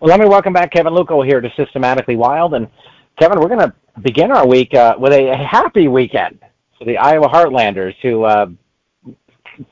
Well, 0.00 0.10
let 0.10 0.20
me 0.20 0.26
welcome 0.26 0.52
back 0.52 0.70
Kevin 0.70 0.92
Lucco 0.92 1.26
here 1.26 1.40
to 1.40 1.52
Systematically 1.56 2.14
Wild. 2.14 2.54
And 2.54 2.68
Kevin, 3.18 3.40
we're 3.40 3.48
going 3.48 3.58
to 3.58 3.74
begin 4.00 4.30
our 4.30 4.46
week 4.46 4.72
uh, 4.72 4.94
with 4.96 5.12
a 5.12 5.36
happy 5.36 5.88
weekend 5.88 6.38
for 6.78 6.84
the 6.84 6.96
Iowa 6.96 7.26
Heartlanders, 7.28 7.96
who 8.00 8.22
uh, 8.22 8.46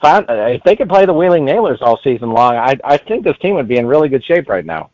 found, 0.02 0.28
uh, 0.28 0.46
if 0.46 0.64
they 0.64 0.74
could 0.74 0.88
play 0.88 1.06
the 1.06 1.12
Wheeling 1.12 1.44
Nailers 1.44 1.78
all 1.80 2.00
season 2.02 2.30
long, 2.32 2.56
I, 2.56 2.76
I 2.82 2.96
think 2.96 3.22
this 3.22 3.38
team 3.38 3.54
would 3.54 3.68
be 3.68 3.76
in 3.76 3.86
really 3.86 4.08
good 4.08 4.24
shape 4.24 4.48
right 4.48 4.66
now. 4.66 4.90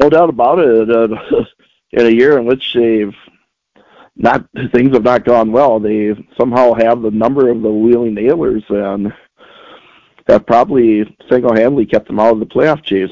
No 0.00 0.10
doubt 0.10 0.30
about 0.30 0.58
it. 0.58 0.90
Uh, 0.90 1.44
in 1.92 2.06
a 2.06 2.10
year 2.10 2.38
in 2.38 2.44
which 2.44 2.74
they've 2.74 3.14
not 4.16 4.44
things 4.74 4.94
have 4.94 5.04
not 5.04 5.24
gone 5.24 5.52
well, 5.52 5.78
they 5.78 6.12
somehow 6.36 6.74
have 6.74 7.02
the 7.02 7.10
number 7.12 7.50
of 7.50 7.62
the 7.62 7.70
Wheeling 7.70 8.14
Nailers 8.14 8.64
and 8.68 9.12
have 10.26 10.44
probably 10.44 11.16
single-handedly 11.30 11.86
kept 11.86 12.08
them 12.08 12.18
out 12.18 12.32
of 12.32 12.40
the 12.40 12.46
playoff 12.46 12.82
chase. 12.82 13.10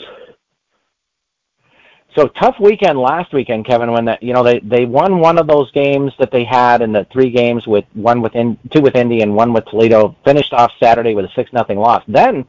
So 2.16 2.27
tough 2.27 2.56
weekend 2.59 2.98
last 2.98 3.32
weekend, 3.32 3.66
Kevin. 3.66 3.92
When 3.92 4.05
that 4.06 4.20
you 4.23 4.32
know 4.32 4.42
they 4.42 4.59
they 4.60 4.84
won 4.84 5.20
one 5.20 5.38
of 5.38 5.46
those 5.46 5.70
games 5.70 6.12
that 6.19 6.33
they 6.33 6.45
had 6.45 6.83
in 6.83 6.92
the 6.92 7.06
three 7.12 7.30
games 7.30 7.69
with 7.69 7.84
one 7.92 8.20
with 8.20 8.34
in, 8.34 8.59
two 8.70 8.80
with 8.80 8.96
Indy 8.96 9.20
and 9.23 9.34
one 9.34 9.52
with 9.52 9.64
Toledo. 9.66 10.16
Finished 10.24 10.52
off 10.52 10.73
Saturday 10.83 11.14
with 11.14 11.24
a 11.24 11.33
six 11.36 11.52
nothing 11.52 11.78
loss. 11.78 12.02
Then 12.09 12.45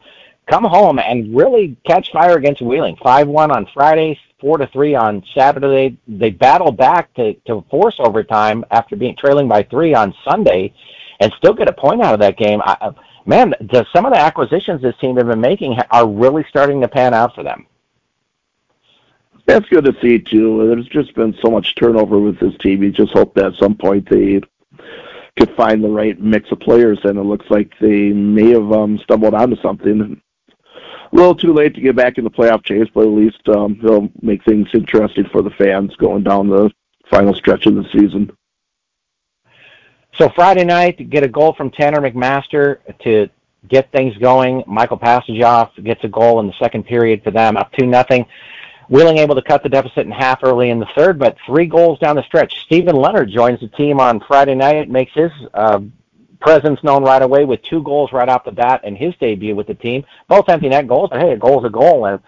come 0.49 0.63
home 0.63 0.97
and 0.97 1.35
really 1.35 1.77
catch 1.85 2.11
fire 2.11 2.37
against 2.37 2.63
Wheeling. 2.63 2.97
Five 3.03 3.27
one 3.27 3.51
on 3.51 3.67
Friday, 3.71 4.19
four 4.39 4.57
to 4.57 4.65
three 4.67 4.95
on 4.95 5.23
Saturday. 5.35 5.95
They 6.07 6.31
battle 6.31 6.71
back 6.71 7.13
to 7.15 7.35
to 7.45 7.63
force 7.69 7.97
overtime 7.99 8.65
after 8.71 8.95
being 8.95 9.15
trailing 9.15 9.47
by 9.47 9.61
three 9.61 9.93
on 9.93 10.15
Sunday, 10.23 10.73
and 11.19 11.31
still 11.37 11.53
get 11.53 11.69
a 11.69 11.73
point 11.73 12.01
out 12.01 12.15
of 12.15 12.19
that 12.21 12.35
game. 12.35 12.61
I, 12.63 12.89
man, 13.27 13.53
the, 13.59 13.85
some 13.93 14.05
of 14.05 14.11
the 14.11 14.19
acquisitions 14.19 14.81
this 14.81 14.97
team 14.99 15.17
have 15.17 15.27
been 15.27 15.39
making 15.39 15.77
are 15.91 16.09
really 16.09 16.45
starting 16.49 16.81
to 16.81 16.87
pan 16.87 17.13
out 17.13 17.35
for 17.35 17.43
them. 17.43 17.67
That's 19.51 19.67
good 19.67 19.83
to 19.83 19.95
see 20.01 20.17
too. 20.17 20.65
There's 20.65 20.87
just 20.87 21.13
been 21.13 21.35
so 21.41 21.51
much 21.51 21.75
turnover 21.75 22.19
with 22.19 22.39
this 22.39 22.57
team. 22.59 22.83
You 22.83 22.91
just 22.91 23.11
hope 23.11 23.35
that 23.35 23.45
at 23.45 23.55
some 23.55 23.75
point 23.75 24.09
they 24.09 24.39
could 25.37 25.53
find 25.57 25.83
the 25.83 25.89
right 25.89 26.17
mix 26.21 26.49
of 26.51 26.61
players, 26.61 26.99
and 27.03 27.17
it 27.17 27.23
looks 27.23 27.45
like 27.49 27.73
they 27.81 28.13
may 28.13 28.51
have 28.51 28.71
um, 28.71 28.97
stumbled 28.99 29.33
onto 29.33 29.57
something. 29.61 30.21
A 31.11 31.15
little 31.15 31.35
too 31.35 31.51
late 31.51 31.75
to 31.75 31.81
get 31.81 31.97
back 31.97 32.17
in 32.17 32.23
the 32.23 32.29
playoff 32.29 32.63
chase, 32.63 32.87
but 32.93 33.01
at 33.01 33.09
least 33.09 33.41
um, 33.49 33.77
they'll 33.83 34.09
make 34.21 34.41
things 34.45 34.69
interesting 34.73 35.25
for 35.29 35.41
the 35.41 35.49
fans 35.51 35.93
going 35.97 36.23
down 36.23 36.47
the 36.47 36.71
final 37.09 37.33
stretch 37.33 37.65
of 37.65 37.75
the 37.75 37.83
season. 37.91 38.31
So 40.17 40.29
Friday 40.29 40.63
night, 40.63 41.09
get 41.09 41.23
a 41.23 41.27
goal 41.27 41.53
from 41.57 41.71
Tanner 41.71 41.99
McMaster 41.99 42.77
to 43.03 43.29
get 43.67 43.91
things 43.91 44.15
going. 44.17 44.63
Michael 44.65 44.97
Pastujov 44.97 45.83
gets 45.83 46.05
a 46.05 46.07
goal 46.07 46.39
in 46.39 46.47
the 46.47 46.53
second 46.57 46.85
period 46.85 47.21
for 47.21 47.31
them, 47.31 47.57
up 47.57 47.73
two 47.73 47.85
nothing. 47.85 48.25
Wheeling 48.91 49.19
able 49.19 49.35
to 49.35 49.41
cut 49.41 49.63
the 49.63 49.69
deficit 49.69 50.05
in 50.05 50.11
half 50.11 50.43
early 50.43 50.69
in 50.69 50.77
the 50.77 50.89
third, 50.97 51.17
but 51.17 51.37
three 51.45 51.65
goals 51.65 51.97
down 51.99 52.17
the 52.17 52.23
stretch. 52.23 52.59
Stephen 52.65 52.93
Leonard 52.93 53.31
joins 53.31 53.61
the 53.61 53.69
team 53.69 54.01
on 54.01 54.19
Friday 54.27 54.53
night, 54.53 54.89
makes 54.89 55.13
his 55.13 55.31
uh, 55.53 55.79
presence 56.41 56.83
known 56.83 57.01
right 57.01 57.21
away 57.21 57.45
with 57.45 57.61
two 57.61 57.81
goals 57.83 58.11
right 58.11 58.27
off 58.27 58.43
the 58.43 58.51
bat 58.51 58.83
in 58.83 58.97
his 58.97 59.15
debut 59.15 59.55
with 59.55 59.67
the 59.67 59.75
team. 59.75 60.03
Both 60.27 60.49
empty 60.49 60.67
net 60.67 60.89
goals, 60.89 61.09
but 61.09 61.21
hey, 61.21 61.31
a 61.31 61.37
goal's 61.37 61.63
a 61.63 61.69
goal, 61.69 62.05
and 62.05 62.19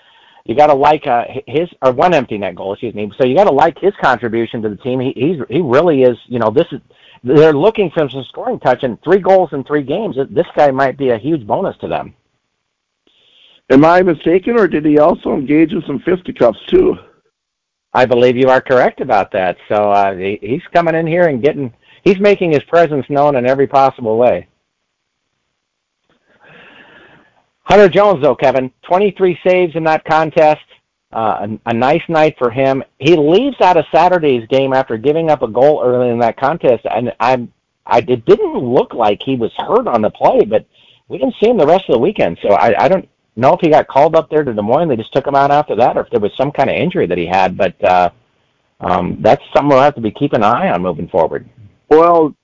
you 0.46 0.56
got 0.56 0.68
to 0.68 0.74
like 0.74 1.06
uh, 1.06 1.26
his 1.48 1.68
or 1.82 1.92
one 1.92 2.14
empty 2.14 2.38
net 2.38 2.56
goal, 2.56 2.72
excuse 2.72 2.96
me. 2.96 3.12
So 3.18 3.26
you 3.26 3.36
got 3.36 3.44
to 3.44 3.54
like 3.54 3.78
his 3.78 3.94
contribution 4.02 4.62
to 4.62 4.70
the 4.70 4.78
team. 4.78 5.02
He 5.02 5.12
he's 5.18 5.42
he 5.50 5.60
really 5.60 6.04
is. 6.04 6.18
You 6.28 6.40
know, 6.40 6.50
this 6.50 6.68
is 6.72 6.80
they're 7.26 7.52
looking 7.52 7.90
for 7.92 8.08
some 8.10 8.24
scoring 8.24 8.62
touch, 8.62 8.84
and 8.84 9.02
three 9.04 9.20
goals 9.20 9.52
in 9.52 9.66
three 9.66 9.84
games. 9.84 10.16
This 10.30 10.48
guy 10.56 10.72
might 10.72 10.98
be 10.98 11.10
a 11.10 11.18
huge 11.18 11.46
bonus 11.46 11.76
to 11.80 11.90
them. 11.90 12.16
Am 13.70 13.86
I 13.86 14.02
mistaken, 14.02 14.60
or 14.60 14.68
did 14.68 14.86
he 14.86 15.00
also 15.00 15.34
engage 15.34 15.72
in 15.72 15.82
some 15.88 16.00
fisticuffs 16.00 16.60
too? 16.68 16.96
I 17.94 18.06
believe 18.06 18.36
you 18.36 18.50
are 18.50 18.62
correct 18.62 19.02
about 19.02 19.32
that. 19.32 19.58
So 19.70 19.92
uh, 19.92 20.16
he, 20.16 20.40
he's 20.42 20.64
coming 20.74 20.96
in 20.96 21.08
here 21.08 21.28
and 21.28 21.44
getting, 21.44 21.74
he's 22.04 22.20
making 22.20 22.52
his 22.52 22.64
presence 22.64 23.06
known 23.10 23.36
in 23.36 23.46
every 23.46 23.68
possible 23.68 24.18
way. 24.18 24.48
Hunter 27.64 27.88
Jones, 27.88 28.22
though, 28.22 28.36
Kevin, 28.36 28.72
23 28.84 29.40
saves 29.46 29.76
in 29.76 29.84
that 29.86 30.04
contest. 30.06 30.62
Uh, 31.14 31.48
a, 31.66 31.70
a 31.70 31.74
nice 31.74 32.02
night 32.10 32.36
for 32.40 32.50
him. 32.50 32.84
He 32.98 33.16
leaves 33.16 33.62
out 33.62 33.78
of 33.78 33.86
Saturday's 33.94 34.48
game 34.48 34.74
after 34.74 34.98
giving 34.98 35.30
up 35.30 35.44
a 35.44 35.48
goal 35.48 35.84
early 35.86 36.10
in 36.10 36.18
that 36.20 36.38
contest, 36.38 36.88
and 36.90 37.14
I'm, 37.20 37.54
I 37.86 38.00
it 38.00 38.26
didn't 38.26 38.58
look 38.58 38.96
like 38.96 39.22
he 39.22 39.36
was 39.36 39.52
hurt 39.60 39.88
on 39.88 40.02
the 40.02 40.10
play, 40.10 40.44
but 40.44 40.66
we 41.10 41.20
didn't 41.20 41.36
see 41.40 41.52
him 41.52 41.58
the 41.58 41.68
rest 41.68 41.88
of 41.88 41.94
the 41.94 42.00
weekend. 42.00 42.40
So 42.42 42.56
I, 42.56 42.86
I 42.86 42.88
don't 42.88 43.08
know 43.36 43.54
if 43.54 43.62
he 43.62 43.70
got 43.70 43.88
called 43.88 44.16
up 44.16 44.30
there 44.30 44.44
to 44.44 44.54
Des 44.54 44.62
Moines. 44.62 44.90
They 44.90 44.96
just 44.96 45.14
took 45.14 45.28
him 45.28 45.36
out 45.36 45.52
after 45.52 45.76
that, 45.76 45.98
or 45.98 46.02
if 46.02 46.10
there 46.10 46.20
was 46.20 46.36
some 46.36 46.52
kind 46.52 46.70
of 46.70 46.76
injury 46.76 47.08
that 47.08 47.18
he 47.18 47.26
had. 47.26 47.58
But 47.58 47.84
uh, 47.84 48.10
um, 48.80 49.18
that's 49.22 49.44
something 49.54 49.70
we'll 49.70 49.82
have 49.82 49.96
to 49.96 50.02
be 50.02 50.12
keeping 50.12 50.40
an 50.40 50.44
eye 50.44 50.70
on 50.70 50.82
moving 50.82 51.08
forward. 51.08 51.50
Well, 51.90 52.36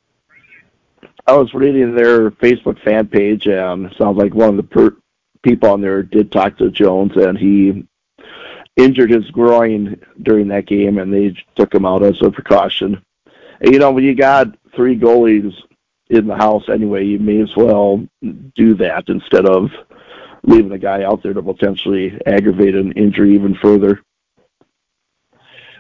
I 1.28 1.34
was 1.34 1.54
reading 1.54 1.96
their 1.96 2.32
Facebook 2.32 2.84
fan 2.84 3.08
page, 3.08 3.46
and 3.48 3.94
sounds 3.98 4.18
like 4.18 4.34
one 4.34 4.50
of 4.50 4.58
the 4.58 4.64
per- 4.64 4.98
people 5.44 5.70
on 5.70 5.82
there 5.82 6.02
did 6.02 6.32
talk 6.32 6.58
to 6.58 6.72
Jones, 6.72 7.12
and 7.16 7.38
he 7.38 7.88
injured 8.76 9.12
his 9.12 9.30
groin 9.32 10.02
during 10.24 10.48
that 10.48 10.66
game, 10.66 10.98
and 10.98 11.14
they 11.14 11.36
took 11.56 11.74
him 11.74 11.86
out 11.86 12.04
as 12.04 12.22
a 12.22 12.32
precaution. 12.32 13.02
And, 13.62 13.74
you 13.74 13.80
know, 13.80 13.92
when 13.92 14.04
you 14.04 14.16
got 14.16 14.48
three 14.76 14.98
goalies 14.98 15.54
in 16.10 16.28
the 16.28 16.36
house 16.36 16.64
anyway, 16.70 17.06
you 17.06 17.20
may 17.20 17.42
as 17.42 17.56
well 17.56 18.08
do 18.56 18.74
that 18.76 19.10
instead 19.10 19.46
of 19.46 19.70
leaving 20.44 20.72
a 20.72 20.78
guy 20.78 21.04
out 21.04 21.24
there 21.24 21.34
to 21.34 21.42
potentially 21.42 22.20
aggravate 22.26 22.76
an 22.76 22.92
injury 22.94 23.34
even 23.36 23.56
further. 23.56 24.02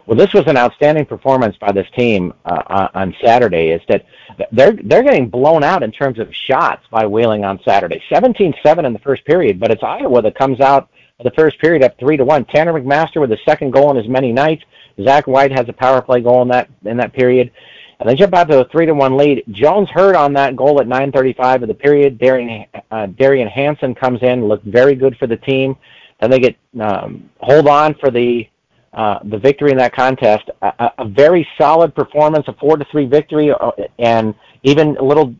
Well, 0.09 0.17
this 0.17 0.33
was 0.33 0.45
an 0.47 0.57
outstanding 0.57 1.05
performance 1.05 1.55
by 1.57 1.71
this 1.71 1.85
team 1.95 2.33
uh, 2.43 2.87
on 2.95 3.15
Saturday. 3.23 3.69
Is 3.69 3.81
that 3.89 4.05
they're 4.51 4.75
they're 4.83 5.03
getting 5.03 5.29
blown 5.29 5.63
out 5.63 5.83
in 5.83 5.91
terms 5.91 6.17
of 6.17 6.33
shots 6.33 6.83
by 6.89 7.05
Wheeling 7.05 7.45
on 7.45 7.59
Saturday. 7.63 8.01
17-7 8.11 8.85
in 8.87 8.93
the 8.93 8.99
first 8.99 9.23
period, 9.25 9.59
but 9.59 9.69
it's 9.69 9.83
Iowa 9.83 10.23
that 10.23 10.33
comes 10.33 10.61
out 10.61 10.89
of 11.19 11.25
the 11.25 11.31
first 11.37 11.59
period 11.59 11.83
up 11.83 11.99
three 11.99 12.17
to 12.17 12.25
one. 12.25 12.45
Tanner 12.45 12.73
McMaster 12.73 13.21
with 13.21 13.29
the 13.29 13.37
second 13.45 13.71
goal 13.71 13.91
in 13.91 13.97
as 13.97 14.07
many 14.07 14.31
nights. 14.31 14.63
Zach 15.03 15.27
White 15.27 15.51
has 15.51 15.69
a 15.69 15.73
power 15.73 16.01
play 16.01 16.21
goal 16.21 16.41
in 16.41 16.47
that 16.47 16.69
in 16.85 16.97
that 16.97 17.13
period. 17.13 17.51
And 17.99 18.07
they 18.07 18.15
jump 18.15 18.33
out 18.33 18.49
to 18.49 18.61
a 18.61 18.69
three 18.69 18.85
to 18.85 18.93
one 18.93 19.17
lead. 19.17 19.43
Jones 19.51 19.89
hurt 19.89 20.15
on 20.15 20.33
that 20.33 20.55
goal 20.55 20.79
at 20.79 20.87
9:35 20.87 21.63
of 21.63 21.67
the 21.67 21.73
period. 21.73 22.17
Darion 22.17 22.65
uh, 22.91 23.07
Darion 23.07 23.49
Hanson 23.49 23.93
comes 23.93 24.23
in, 24.23 24.47
looked 24.47 24.65
very 24.65 24.95
good 24.95 25.17
for 25.17 25.27
the 25.27 25.35
team. 25.35 25.75
Then 26.21 26.31
they 26.31 26.39
get 26.39 26.55
um, 26.79 27.29
hold 27.39 27.67
on 27.67 27.95
for 27.95 28.09
the 28.09 28.47
uh, 28.93 29.19
the 29.25 29.37
victory 29.37 29.71
in 29.71 29.77
that 29.77 29.93
contest. 29.93 30.49
A, 30.61 30.91
a 30.99 31.05
very 31.05 31.45
solid 31.57 31.93
performance, 31.93 32.47
a 32.47 32.53
four 32.53 32.77
to 32.77 32.85
three 32.85 33.05
victory, 33.05 33.51
uh, 33.51 33.71
and 33.99 34.33
even 34.63 34.95
a 34.97 35.03
little 35.03 35.35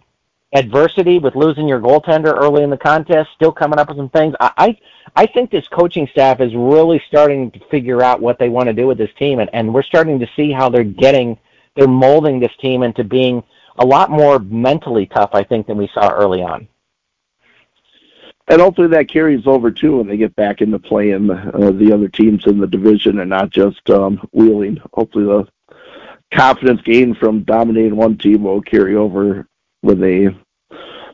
adversity 0.54 1.18
with 1.18 1.36
losing 1.36 1.68
your 1.68 1.80
goaltender 1.80 2.36
early 2.36 2.64
in 2.64 2.70
the 2.70 2.78
contest. 2.78 3.30
Still 3.36 3.54
coming 3.54 3.80
up 3.80 3.88
with 3.88 3.98
some 3.98 4.10
things. 4.10 4.36
I 4.42 4.52
I, 4.58 4.78
I 5.16 5.26
think 5.28 5.50
this 5.50 5.68
coaching 5.70 6.10
staff 6.12 6.42
is 6.42 6.54
really 6.56 7.02
starting 7.08 7.52
to 7.52 7.60
figure 7.72 8.04
out 8.04 8.20
what 8.22 8.38
they 8.38 8.50
want 8.50 8.68
to 8.68 8.74
do 8.74 8.86
with 8.86 8.98
this 8.98 9.12
team, 9.18 9.40
and, 9.40 9.50
and 9.54 9.74
we're 9.74 9.84
starting 9.84 10.20
to 10.20 10.28
see 10.36 10.52
how 10.52 10.68
they're 10.68 10.84
getting 10.84 11.38
they're 11.80 11.88
molding 11.88 12.42
this 12.42 12.52
team 12.60 12.84
into 12.84 13.06
being 13.06 13.42
a 13.78 13.86
lot 13.86 14.12
more 14.12 14.40
mentally 14.40 15.06
tough, 15.06 15.30
I 15.32 15.44
think, 15.44 15.66
than 15.66 15.78
we 15.78 15.90
saw 15.94 16.10
early 16.10 16.42
on. 16.42 16.68
And 18.50 18.60
hopefully 18.60 18.90
that 18.90 19.08
carries 19.08 19.48
over 19.48 19.72
too 19.72 19.98
when 19.98 20.08
they 20.08 20.18
get 20.18 20.36
back 20.36 20.62
into 20.62 20.78
playing 20.78 21.30
uh, 21.30 21.72
the 21.72 21.92
other 21.94 22.10
teams 22.10 22.46
in 22.48 22.60
the 22.60 22.68
division 22.68 23.20
and 23.20 23.30
not 23.30 23.52
just 23.52 23.90
um, 23.92 24.28
wheeling. 24.34 24.82
Hopefully 24.94 25.24
the 25.24 25.48
confidence 26.34 26.82
gained 26.82 27.18
from 27.18 27.44
dominating 27.44 27.96
one 27.96 28.18
team 28.18 28.44
will 28.44 28.62
carry 28.62 28.96
over 28.96 29.48
when 29.82 30.02
they 30.02 30.36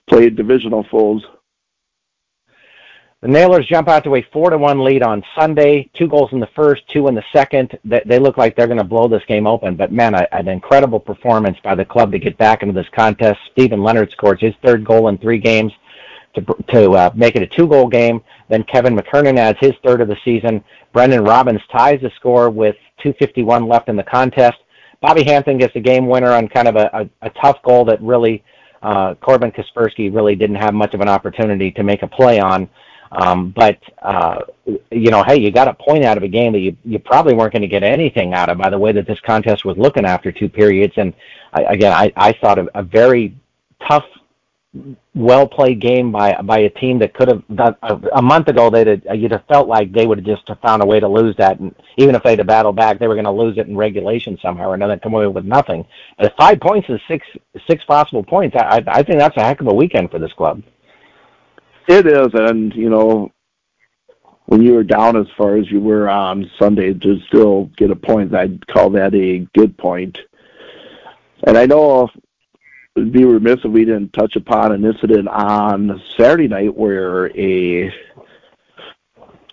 play 0.07 0.31
divisional 0.31 0.83
foes. 0.89 1.23
The 3.25 3.31
Nailers 3.31 3.65
jump 3.65 3.87
out 3.87 4.03
to 4.03 4.13
a 4.13 4.21
four 4.31 4.51
to 4.51 4.57
one 4.59 4.83
lead 4.83 5.01
on 5.01 5.23
Sunday. 5.33 5.89
Two 5.95 6.07
goals 6.07 6.31
in 6.31 6.39
the 6.39 6.49
first, 6.55 6.87
two 6.89 7.07
in 7.07 7.16
the 7.16 7.23
second. 7.33 7.75
They 7.83 8.19
look 8.19 8.37
like 8.37 8.55
they're 8.55 8.67
going 8.67 8.77
to 8.77 8.83
blow 8.83 9.07
this 9.07 9.25
game 9.27 9.47
open. 9.47 9.75
But 9.75 9.91
man, 9.91 10.13
an 10.13 10.47
incredible 10.47 10.99
performance 10.99 11.57
by 11.63 11.73
the 11.73 11.85
club 11.85 12.11
to 12.11 12.19
get 12.19 12.37
back 12.37 12.61
into 12.61 12.75
this 12.75 12.87
contest. 12.91 13.39
Stephen 13.51 13.81
Leonard 13.81 14.11
scores 14.11 14.39
his 14.39 14.53
third 14.63 14.85
goal 14.85 15.07
in 15.07 15.17
three 15.17 15.39
games 15.39 15.73
to 16.35 16.41
to 16.69 16.91
uh, 16.91 17.09
make 17.16 17.35
it 17.35 17.41
a 17.41 17.47
two 17.47 17.67
goal 17.67 17.87
game. 17.87 18.22
Then 18.47 18.63
Kevin 18.66 18.95
McKernan 18.95 19.39
adds 19.39 19.57
his 19.59 19.73
third 19.83 20.01
of 20.01 20.07
the 20.07 20.17
season. 20.23 20.63
Brendan 20.93 21.23
Robbins 21.23 21.61
ties 21.71 22.01
the 22.01 22.11
score 22.17 22.51
with 22.51 22.75
2:51 23.03 23.67
left 23.67 23.89
in 23.89 23.95
the 23.95 24.03
contest. 24.03 24.59
Bobby 25.01 25.23
Hampton 25.23 25.57
gets 25.57 25.73
the 25.73 25.79
game 25.79 26.05
winner 26.05 26.31
on 26.31 26.47
kind 26.47 26.67
of 26.67 26.75
a, 26.75 26.91
a, 26.93 27.09
a 27.23 27.29
tough 27.31 27.59
goal 27.63 27.85
that 27.85 27.99
really 28.03 28.43
uh, 28.83 29.16
Corbin 29.16 29.51
Kaczperski 29.51 30.13
really 30.13 30.35
didn't 30.35 30.57
have 30.57 30.75
much 30.75 30.93
of 30.93 31.01
an 31.01 31.09
opportunity 31.09 31.71
to 31.71 31.81
make 31.81 32.03
a 32.03 32.07
play 32.07 32.39
on. 32.39 32.69
Um, 33.16 33.52
but 33.56 33.79
uh, 34.02 34.41
you 34.66 35.09
know, 35.09 35.23
hey, 35.23 35.40
you 35.40 35.52
got 35.52 35.67
a 35.67 35.73
point 35.73 36.03
out 36.03 36.17
of 36.17 36.23
a 36.23 36.28
game 36.28 36.52
that 36.53 36.59
you 36.59 36.76
you 36.84 37.00
probably 37.00 37.34
weren't 37.34 37.53
going 37.53 37.62
to 37.62 37.67
get 37.67 37.84
anything 37.84 38.34
out 38.34 38.50
of 38.50 38.58
by 38.58 38.70
the 38.70 38.78
way 38.78 38.91
that 38.91 39.08
this 39.08 39.20
contest 39.22 39.64
was 39.64 39.78
looking 39.78 40.06
after 40.06 40.32
two 40.32 40.50
periods. 40.50 40.94
And 40.97 41.14
I, 41.53 41.62
again, 41.64 41.94
I, 41.94 42.12
I 42.16 42.34
thought 42.34 42.59
a, 42.59 42.67
a 42.78 42.84
very 42.84 43.35
tough 43.88 44.03
well 45.14 45.47
played 45.47 45.79
game 45.79 46.12
by 46.12 46.34
by 46.41 46.59
a 46.59 46.70
team 46.70 47.00
that 47.00 47.14
could 47.14 47.29
have 47.29 47.44
a, 47.58 48.02
a 48.16 48.22
month 48.22 48.50
ago 48.50 48.70
they'd 48.70 48.88
have, 48.88 49.16
you'd 49.16 49.32
have 49.32 49.46
felt 49.47 49.70
like 49.70 49.94
they 49.94 50.06
would 50.06 50.17
have 50.17 50.26
just 50.26 50.50
found 50.62 50.84
a 50.84 50.85
way 50.85 51.00
to 51.00 51.08
lose 51.08 51.34
that. 51.38 51.59
And 51.59 51.73
even 51.96 52.16
if 52.16 52.23
they'd 52.23 52.40
have 52.40 52.47
battled 52.47 52.76
back 52.76 53.00
they 53.00 53.08
were 53.08 53.16
going 53.16 53.23
to 53.23 53.32
lose 53.32 53.58
it 53.58 53.67
in 53.67 53.78
regulation 53.78 54.38
somehow 54.41 54.72
or 54.72 54.73
another 54.73 55.00
come 55.00 55.14
away 55.14 55.28
with 55.28 55.46
nothing. 55.46 55.85
But 56.20 56.35
five 56.38 56.59
points 56.59 56.90
is 56.90 57.00
six 57.08 57.26
six 57.67 57.85
possible 57.85 58.23
points. 58.23 58.58
I 58.58 58.84
I 58.88 59.03
think 59.03 59.20
that's 59.20 59.38
a 59.38 59.44
heck 59.44 59.62
of 59.62 59.67
a 59.67 59.73
weekend 59.73 60.12
for 60.12 60.20
this 60.20 60.34
club 60.34 60.62
it 61.87 62.08
is 62.08 62.29
and 62.34 62.73
you 62.73 62.90
know 62.90 63.32
when 64.47 64.61
you 64.61 64.73
were 64.73 64.84
down 64.84 65.17
as 65.17 65.28
far 65.37 65.58
as 65.58 65.70
you 65.72 65.79
were 65.79 66.08
on 66.09 66.49
Sunday 66.59 66.93
to 66.93 67.20
still 67.28 67.66
get 67.78 67.91
a 67.91 67.96
point 67.96 68.34
I'd 68.34 68.66
call 68.67 68.90
that 68.91 69.16
a 69.16 69.40
good 69.53 69.78
point. 69.78 70.17
and 71.47 71.58
I 71.58 71.66
know 71.66 72.09
it'd 72.96 73.11
be 73.11 73.26
remiss 73.26 73.59
if 73.64 73.72
we 73.72 73.85
didn't 73.85 74.14
touch 74.14 74.35
upon 74.35 74.72
an 74.72 74.85
incident 74.85 75.28
on 75.28 76.02
Saturday 76.17 76.47
night 76.47 76.76
where 76.76 77.28
a 77.37 77.93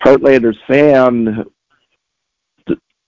Heartlanders 0.04 0.58
fan 0.66 1.44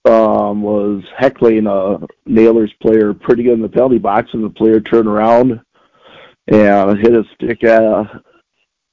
um, 0.05 0.61
was 0.61 1.03
heckling 1.17 1.67
a 1.67 1.99
Nailers 2.25 2.73
player 2.81 3.13
pretty 3.13 3.43
good 3.43 3.53
in 3.53 3.61
the 3.61 3.69
penalty 3.69 3.97
box, 3.97 4.29
and 4.33 4.43
the 4.43 4.49
player 4.49 4.79
turned 4.79 5.07
around 5.07 5.59
and 6.47 6.99
hit 6.99 7.13
a 7.13 7.23
stick 7.35 7.63
uh, 7.63 8.03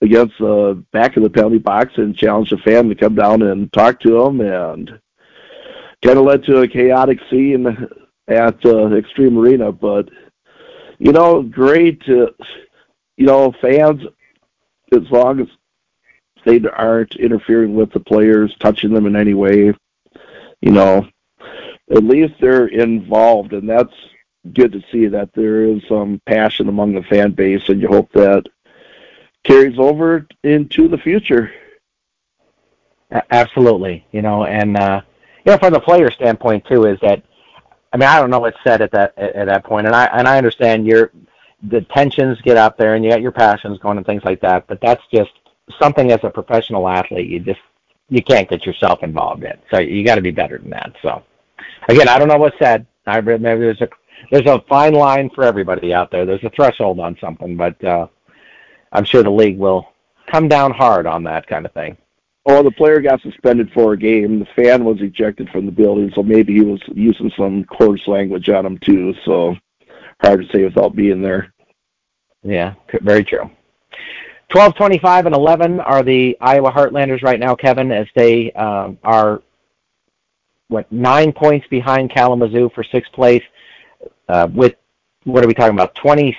against 0.02 0.34
the 0.38 0.84
back 0.93 1.16
of 1.16 1.22
the 1.22 1.31
penalty 1.31 1.58
box 1.58 1.93
and 1.96 2.16
challenged 2.16 2.52
the 2.52 2.58
fan 2.58 2.88
to 2.88 2.94
come 2.94 3.14
down 3.14 3.40
and 3.43 3.72
talk 3.72 4.00
to 4.00 4.20
him, 4.20 4.40
and 4.40 5.00
kind 6.04 6.19
of 6.19 6.25
led 6.25 6.44
to 6.44 6.60
a 6.60 6.69
chaotic 6.69 7.20
scene 7.31 7.66
at 8.28 8.54
uh, 8.66 8.90
Xtream 8.90 9.38
Arena. 9.38 9.72
But 9.72 10.10
you 10.99 11.12
know, 11.12 11.43
great. 11.43 12.02
Uh, 12.08 12.31
you 13.16 13.26
know, 13.26 13.52
fans, 13.60 14.02
as 14.93 15.10
long 15.10 15.40
as 15.40 15.46
they 16.44 16.60
aren't 16.69 17.16
interfering 17.16 17.75
with 17.75 17.93
the 17.93 18.00
players, 18.00 18.54
touching 18.58 18.93
them 18.93 19.06
in 19.06 19.14
any 19.14 19.34
way, 19.34 19.72
you 20.60 20.72
know, 20.72 21.06
at 21.90 22.02
least 22.02 22.34
they're 22.40 22.66
involved, 22.66 23.52
and 23.52 23.69
that's 23.69 23.94
good 24.54 24.72
to 24.72 24.82
see 24.90 25.06
that 25.06 25.31
there 25.34 25.64
is 25.64 25.82
some 25.88 26.20
passion 26.26 26.69
among 26.69 26.94
the 26.94 27.02
fan 27.04 27.31
base, 27.32 27.69
and 27.69 27.81
you 27.81 27.87
hope 27.87 28.10
that 28.12 28.44
carries 29.44 29.78
over 29.78 30.26
into 30.44 30.88
the 30.88 30.98
future. 30.98 31.52
Absolutely, 33.30 34.06
you 34.12 34.22
know, 34.22 34.44
and 34.44 34.76
uh, 34.76 35.02
you 35.44 35.56
from 35.58 35.72
the 35.72 35.80
player 35.80 36.10
standpoint 36.10 36.64
too, 36.66 36.86
is 36.86 36.98
that 37.00 37.22
I 37.92 37.98
mean, 37.98 38.08
I 38.08 38.18
don't 38.18 38.30
know 38.30 38.40
what's 38.40 38.56
said 38.64 38.80
at 38.80 38.90
that 38.92 39.16
at 39.18 39.46
that 39.46 39.64
point, 39.64 39.86
and 39.86 39.94
I 39.94 40.06
and 40.06 40.26
I 40.26 40.38
understand 40.38 40.86
your 40.86 41.10
the 41.62 41.82
tensions 41.82 42.40
get 42.40 42.56
up 42.56 42.76
there, 42.76 42.94
and 42.94 43.04
you 43.04 43.10
got 43.10 43.20
your 43.20 43.32
passions 43.32 43.78
going 43.78 43.98
and 43.98 44.06
things 44.06 44.24
like 44.24 44.40
that. 44.40 44.66
But 44.66 44.80
that's 44.80 45.02
just 45.12 45.30
something 45.78 46.10
as 46.10 46.20
a 46.22 46.30
professional 46.30 46.88
athlete, 46.88 47.28
you 47.28 47.40
just 47.40 47.60
you 48.08 48.22
can't 48.22 48.48
get 48.48 48.66
yourself 48.66 49.02
involved 49.02 49.44
in. 49.44 49.56
So 49.70 49.78
you 49.78 50.04
got 50.04 50.16
to 50.16 50.22
be 50.22 50.30
better 50.30 50.58
than 50.58 50.70
that. 50.70 50.92
So 51.02 51.22
again, 51.88 52.08
I 52.08 52.18
don't 52.18 52.28
know 52.28 52.38
what's 52.38 52.58
said. 52.58 52.86
I 53.06 53.20
maybe 53.20 53.40
there's 53.40 53.80
a 53.80 53.88
there's 54.30 54.46
a 54.46 54.62
fine 54.68 54.94
line 54.94 55.30
for 55.34 55.44
everybody 55.44 55.92
out 55.92 56.10
there. 56.10 56.24
There's 56.24 56.44
a 56.44 56.50
threshold 56.50 57.00
on 57.00 57.16
something, 57.20 57.56
but 57.56 57.82
uh, 57.84 58.06
I'm 58.92 59.04
sure 59.04 59.22
the 59.22 59.30
league 59.30 59.58
will 59.58 59.88
come 60.30 60.48
down 60.48 60.72
hard 60.72 61.06
on 61.06 61.24
that 61.24 61.46
kind 61.46 61.66
of 61.66 61.72
thing. 61.72 61.96
Oh, 62.44 62.62
the 62.62 62.72
player 62.72 63.00
got 63.00 63.22
suspended 63.22 63.70
for 63.72 63.92
a 63.92 63.98
game. 63.98 64.40
The 64.40 64.62
fan 64.62 64.84
was 64.84 65.00
ejected 65.00 65.48
from 65.50 65.64
the 65.64 65.72
building, 65.72 66.10
so 66.14 66.22
maybe 66.22 66.54
he 66.54 66.62
was 66.62 66.80
using 66.92 67.30
some 67.36 67.64
coarse 67.64 68.06
language 68.08 68.48
on 68.48 68.66
him 68.66 68.78
too. 68.78 69.14
So 69.24 69.54
hard 70.20 70.42
to 70.42 70.52
say 70.52 70.64
without 70.64 70.96
being 70.96 71.22
there. 71.22 71.52
Yeah, 72.42 72.74
very 73.02 73.24
true. 73.24 73.48
12, 74.48 74.74
25, 74.74 75.26
and 75.26 75.34
11 75.34 75.80
are 75.80 76.02
the 76.02 76.36
Iowa 76.40 76.70
Heartlanders 76.70 77.22
right 77.22 77.40
now, 77.40 77.54
Kevin, 77.54 77.90
as 77.90 78.06
they 78.14 78.52
uh, 78.52 78.92
are 79.02 79.42
what 80.68 80.90
nine 80.90 81.32
points 81.32 81.66
behind 81.68 82.10
Kalamazoo 82.10 82.70
for 82.74 82.82
sixth 82.82 83.12
place. 83.12 83.42
Uh, 84.28 84.48
with 84.52 84.74
what 85.24 85.44
are 85.44 85.48
we 85.48 85.54
talking 85.54 85.74
about? 85.74 85.94
20, 85.94 86.36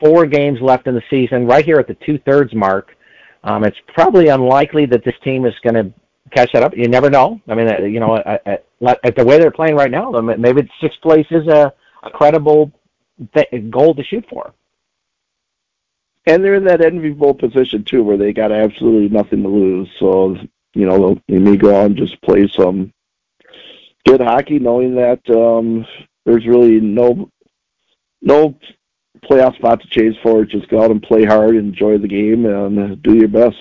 24 0.00 0.26
games 0.26 0.60
left 0.60 0.86
in 0.86 0.94
the 0.94 1.02
season, 1.10 1.46
right 1.46 1.64
here 1.64 1.78
at 1.78 1.86
the 1.86 1.94
two 1.94 2.18
thirds 2.18 2.54
mark. 2.54 2.96
Um, 3.44 3.64
it's 3.64 3.78
probably 3.94 4.28
unlikely 4.28 4.86
that 4.86 5.04
this 5.04 5.14
team 5.22 5.46
is 5.46 5.54
going 5.62 5.74
to 5.74 5.92
catch 6.30 6.52
that 6.52 6.62
up. 6.62 6.76
You 6.76 6.88
never 6.88 7.10
know. 7.10 7.40
I 7.48 7.54
mean, 7.54 7.68
uh, 7.68 7.82
you 7.82 8.00
know, 8.00 8.16
at, 8.16 8.46
at, 8.46 8.64
at 9.04 9.16
the 9.16 9.24
way 9.24 9.38
they're 9.38 9.50
playing 9.50 9.76
right 9.76 9.90
now, 9.90 10.10
maybe 10.10 10.68
sixth 10.80 11.00
place 11.00 11.26
is 11.30 11.46
a, 11.48 11.72
a 12.02 12.10
credible 12.10 12.70
th- 13.34 13.70
goal 13.70 13.94
to 13.94 14.04
shoot 14.04 14.24
for. 14.28 14.52
And 16.26 16.44
they're 16.44 16.54
in 16.54 16.64
that 16.64 16.82
enviable 16.82 17.34
position 17.34 17.82
too, 17.82 18.02
where 18.02 18.18
they 18.18 18.32
got 18.32 18.52
absolutely 18.52 19.08
nothing 19.08 19.42
to 19.42 19.48
lose. 19.48 19.88
So 19.98 20.36
you 20.74 20.86
know, 20.86 21.20
they 21.28 21.38
may 21.38 21.56
go 21.56 21.74
out 21.74 21.86
and 21.86 21.96
just 21.96 22.20
play 22.22 22.48
some 22.48 22.92
good 24.06 24.20
hockey, 24.20 24.58
knowing 24.58 24.94
that 24.96 25.28
um, 25.30 25.86
there's 26.24 26.46
really 26.46 26.80
no 26.80 27.30
no 28.22 28.56
playoff 29.24 29.56
spot 29.56 29.80
to 29.80 29.88
chase 29.88 30.16
for. 30.22 30.44
Just 30.44 30.68
go 30.68 30.82
out 30.82 30.90
and 30.90 31.02
play 31.02 31.24
hard, 31.24 31.56
enjoy 31.56 31.98
the 31.98 32.08
game, 32.08 32.46
and 32.46 33.02
do 33.02 33.14
your 33.14 33.28
best. 33.28 33.56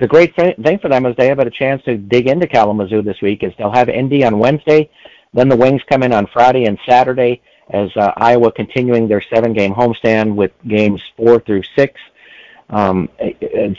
The 0.00 0.08
great 0.08 0.34
thing 0.34 0.78
for 0.78 0.88
them 0.88 1.06
is 1.06 1.14
they 1.16 1.28
have 1.28 1.38
a 1.38 1.50
chance 1.50 1.82
to 1.84 1.96
dig 1.96 2.26
into 2.26 2.46
Kalamazoo 2.46 3.02
this 3.02 3.20
week. 3.22 3.42
Is 3.42 3.52
they'll 3.58 3.70
have 3.72 3.88
Indy 3.88 4.24
on 4.24 4.38
Wednesday, 4.38 4.90
then 5.32 5.48
the 5.48 5.56
Wings 5.56 5.82
come 5.88 6.02
in 6.02 6.12
on 6.12 6.26
Friday 6.32 6.64
and 6.64 6.78
Saturday. 6.88 7.40
As 7.70 7.88
uh, 7.96 8.12
Iowa 8.18 8.52
continuing 8.52 9.08
their 9.08 9.22
seven-game 9.22 9.72
homestand 9.72 10.34
with 10.34 10.52
games 10.68 11.00
four 11.16 11.40
through 11.40 11.62
six. 11.74 11.98
Um, 12.68 13.08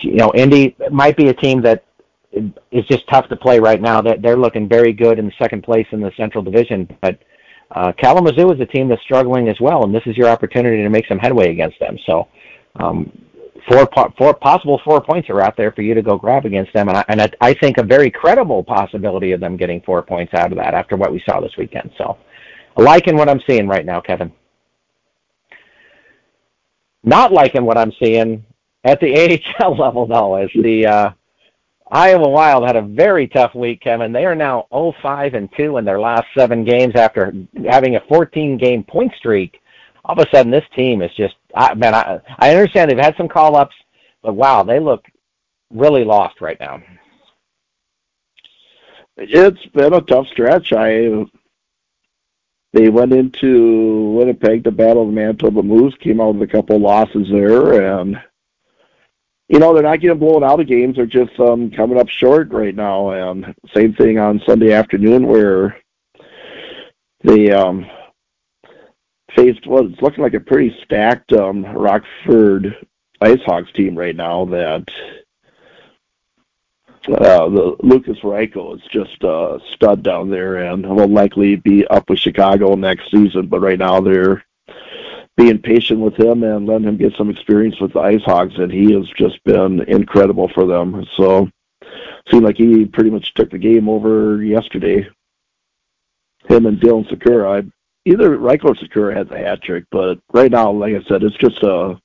you 0.01 0.15
know, 0.15 0.31
Indy 0.33 0.75
might 0.89 1.15
be 1.15 1.27
a 1.27 1.35
team 1.35 1.61
that 1.61 1.83
is 2.71 2.83
just 2.87 3.07
tough 3.07 3.29
to 3.29 3.35
play 3.35 3.59
right 3.59 3.79
now. 3.79 4.01
That 4.01 4.23
they're 4.23 4.37
looking 4.37 4.67
very 4.67 4.91
good 4.91 5.19
in 5.19 5.31
second 5.37 5.61
place 5.61 5.85
in 5.91 6.01
the 6.01 6.11
Central 6.17 6.43
Division, 6.43 6.89
but 6.99 7.19
uh, 7.71 7.91
Kalamazoo 7.93 8.51
is 8.51 8.59
a 8.59 8.65
team 8.65 8.87
that's 8.87 9.01
struggling 9.01 9.49
as 9.49 9.59
well, 9.59 9.83
and 9.83 9.93
this 9.93 10.03
is 10.05 10.15
your 10.15 10.29
opportunity 10.29 10.83
to 10.83 10.89
make 10.89 11.07
some 11.07 11.17
headway 11.17 11.51
against 11.51 11.79
them. 11.79 11.97
So, 12.05 12.27
um, 12.75 13.11
four, 13.69 13.89
four 14.17 14.33
possible 14.35 14.79
four 14.83 15.01
points 15.01 15.29
are 15.29 15.41
out 15.41 15.57
there 15.57 15.71
for 15.71 15.81
you 15.81 15.93
to 15.93 16.01
go 16.01 16.17
grab 16.17 16.45
against 16.45 16.73
them, 16.73 16.89
and 16.89 16.97
I, 16.97 17.05
and 17.07 17.21
I, 17.21 17.31
I 17.41 17.53
think 17.55 17.77
a 17.77 17.83
very 17.83 18.11
credible 18.11 18.63
possibility 18.63 19.31
of 19.31 19.39
them 19.39 19.57
getting 19.57 19.81
four 19.81 20.01
points 20.03 20.33
out 20.33 20.51
of 20.51 20.57
that 20.57 20.73
after 20.73 20.95
what 20.95 21.11
we 21.11 21.23
saw 21.27 21.39
this 21.39 21.57
weekend. 21.57 21.91
So, 21.97 22.17
liking 22.77 23.17
what 23.17 23.29
I'm 23.29 23.41
seeing 23.47 23.67
right 23.67 23.85
now, 23.85 23.99
Kevin. 23.99 24.31
Not 27.03 27.31
liking 27.31 27.65
what 27.65 27.77
I'm 27.77 27.93
seeing 28.01 28.43
at 28.83 28.99
the 28.99 29.41
AHL 29.59 29.77
level, 29.77 30.07
though, 30.07 30.37
is 30.37 30.49
the 30.55 30.85
uh, 30.85 31.09
Iowa 31.91 32.27
Wild 32.27 32.65
had 32.65 32.75
a 32.75 32.81
very 32.81 33.27
tough 33.27 33.53
week, 33.53 33.81
Kevin. 33.81 34.11
They 34.11 34.25
are 34.25 34.35
now 34.35 34.67
0-5 34.71 35.35
and 35.35 35.49
2 35.55 35.77
in 35.77 35.85
their 35.85 35.99
last 35.99 36.25
seven 36.35 36.63
games 36.63 36.95
after 36.95 37.31
having 37.69 37.95
a 37.95 38.01
14-game 38.01 38.83
point 38.85 39.13
streak. 39.17 39.61
All 40.03 40.19
of 40.19 40.27
a 40.27 40.29
sudden, 40.35 40.51
this 40.51 40.65
team 40.75 41.01
is 41.01 41.11
just 41.15 41.35
I, 41.55 41.73
man. 41.73 41.93
I, 41.93 42.19
I 42.39 42.55
understand 42.55 42.89
they've 42.89 42.97
had 42.97 43.17
some 43.17 43.27
call-ups, 43.27 43.75
but 44.21 44.33
wow, 44.33 44.63
they 44.63 44.79
look 44.79 45.05
really 45.71 46.03
lost 46.03 46.41
right 46.41 46.59
now. 46.59 46.81
It's 49.17 49.65
been 49.67 49.93
a 49.93 50.01
tough 50.01 50.27
stretch. 50.27 50.73
I 50.73 51.25
they 52.73 52.89
went 52.89 53.13
into 53.13 54.11
Winnipeg 54.17 54.65
to 54.65 54.71
battle 54.71 55.05
the 55.05 55.13
Manitoba 55.13 55.63
Moose, 55.63 55.95
came 56.01 56.19
out 56.19 56.35
with 56.35 56.49
a 56.49 56.51
couple 56.51 56.77
losses 56.77 57.29
there, 57.31 57.99
and 57.99 58.21
you 59.47 59.59
know, 59.59 59.73
they're 59.73 59.83
not 59.83 59.99
getting 59.99 60.17
blown 60.17 60.43
out 60.43 60.59
of 60.59 60.67
games. 60.67 60.95
They're 60.95 61.05
just 61.05 61.39
um, 61.39 61.69
coming 61.71 61.99
up 61.99 62.09
short 62.09 62.51
right 62.51 62.75
now. 62.75 63.11
And 63.11 63.53
same 63.75 63.93
thing 63.93 64.17
on 64.17 64.41
Sunday 64.45 64.73
afternoon 64.73 65.27
where 65.27 65.77
they 67.23 67.51
um, 67.51 67.85
faced 69.35 69.67
well, 69.67 69.85
it's 69.85 70.01
looking 70.01 70.23
like 70.23 70.33
a 70.33 70.39
pretty 70.39 70.75
stacked 70.83 71.31
um, 71.33 71.63
Rockford 71.65 72.75
IceHogs 73.21 73.73
team 73.73 73.97
right 73.97 74.15
now 74.15 74.45
that 74.45 74.83
uh, 77.07 77.49
the 77.49 77.75
Lukas 77.83 78.17
Reichel 78.19 78.75
is 78.75 78.81
just 78.91 79.23
a 79.23 79.59
stud 79.73 80.01
down 80.01 80.31
there 80.31 80.57
and 80.57 80.87
will 80.87 81.07
likely 81.07 81.55
be 81.55 81.85
up 81.87 82.09
with 82.09 82.19
Chicago 82.19 82.73
next 82.73 83.11
season. 83.11 83.45
But 83.47 83.61
right 83.61 83.77
now 83.77 84.01
they're 84.01 84.43
being 85.37 85.59
patient 85.59 85.99
with 85.99 86.17
him 86.17 86.43
and 86.43 86.65
letting 86.65 86.87
him 86.87 86.97
get 86.97 87.13
some 87.17 87.29
experience 87.29 87.79
with 87.79 87.93
the 87.93 87.99
IceHogs, 87.99 88.59
and 88.59 88.71
he 88.71 88.93
has 88.93 89.07
just 89.17 89.43
been 89.43 89.81
incredible 89.81 90.47
for 90.49 90.65
them. 90.65 91.05
So, 91.15 91.49
seemed 92.29 92.43
like 92.43 92.57
he 92.57 92.85
pretty 92.85 93.09
much 93.09 93.33
took 93.33 93.51
the 93.51 93.57
game 93.57 93.89
over 93.89 94.41
yesterday. 94.43 95.07
Him 96.47 96.65
and 96.65 96.79
Dylan 96.79 97.09
Sikura. 97.09 97.63
I, 97.63 97.71
either 98.05 98.37
Reichel 98.37 98.65
or 98.65 98.75
Sikura 98.75 99.15
has 99.15 99.29
a 99.31 99.37
hat 99.37 99.61
trick, 99.61 99.85
but 99.91 100.19
right 100.31 100.51
now, 100.51 100.71
like 100.71 100.95
I 100.95 101.03
said, 101.07 101.23
it's 101.23 101.35
just 101.37 101.61
a 101.63 101.99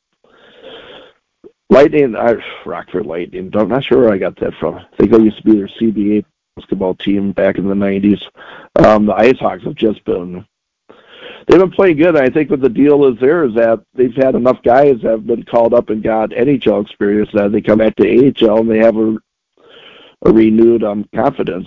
Lightning. 1.70 2.16
I, 2.16 2.34
Rockford 2.66 3.06
Lightning. 3.06 3.52
I'm 3.54 3.68
not 3.68 3.84
sure 3.84 4.00
where 4.00 4.12
I 4.12 4.18
got 4.18 4.36
that 4.40 4.54
from. 4.58 4.74
I 4.74 4.86
think 4.98 5.14
I 5.14 5.18
used 5.18 5.36
to 5.38 5.44
be 5.44 5.54
their 5.54 5.68
CBA 5.68 6.24
basketball 6.56 6.96
team 6.96 7.30
back 7.30 7.58
in 7.58 7.68
the 7.68 7.74
'90s. 7.74 8.20
Um, 8.84 9.06
the 9.06 9.14
IceHogs 9.14 9.62
have 9.62 9.76
just 9.76 10.04
been 10.04 10.44
they've 11.50 11.60
been 11.60 11.70
playing 11.70 11.96
good. 11.96 12.16
I 12.16 12.30
think 12.30 12.48
what 12.48 12.60
the 12.60 12.68
deal 12.68 13.06
is 13.06 13.18
there 13.18 13.44
is 13.44 13.54
that 13.54 13.82
they've 13.94 14.14
had 14.14 14.36
enough 14.36 14.62
guys 14.62 15.00
that 15.02 15.10
have 15.10 15.26
been 15.26 15.42
called 15.42 15.74
up 15.74 15.90
and 15.90 16.02
got 16.02 16.30
NHL 16.30 16.82
experience 16.84 17.28
that 17.34 17.50
they 17.50 17.60
come 17.60 17.78
back 17.78 17.96
to 17.96 18.04
AHL 18.06 18.60
and 18.60 18.70
they 18.70 18.78
have 18.78 18.96
a, 18.96 19.16
a 20.26 20.32
renewed 20.32 20.84
um, 20.84 21.08
confidence 21.12 21.66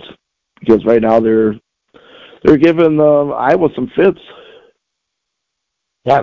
because 0.60 0.84
right 0.86 1.02
now 1.02 1.20
they're 1.20 1.54
they're 2.42 2.56
giving 2.56 2.98
uh, 3.00 3.28
Iowa 3.30 3.68
some 3.74 3.88
fits. 3.88 4.20
Yeah, 6.04 6.20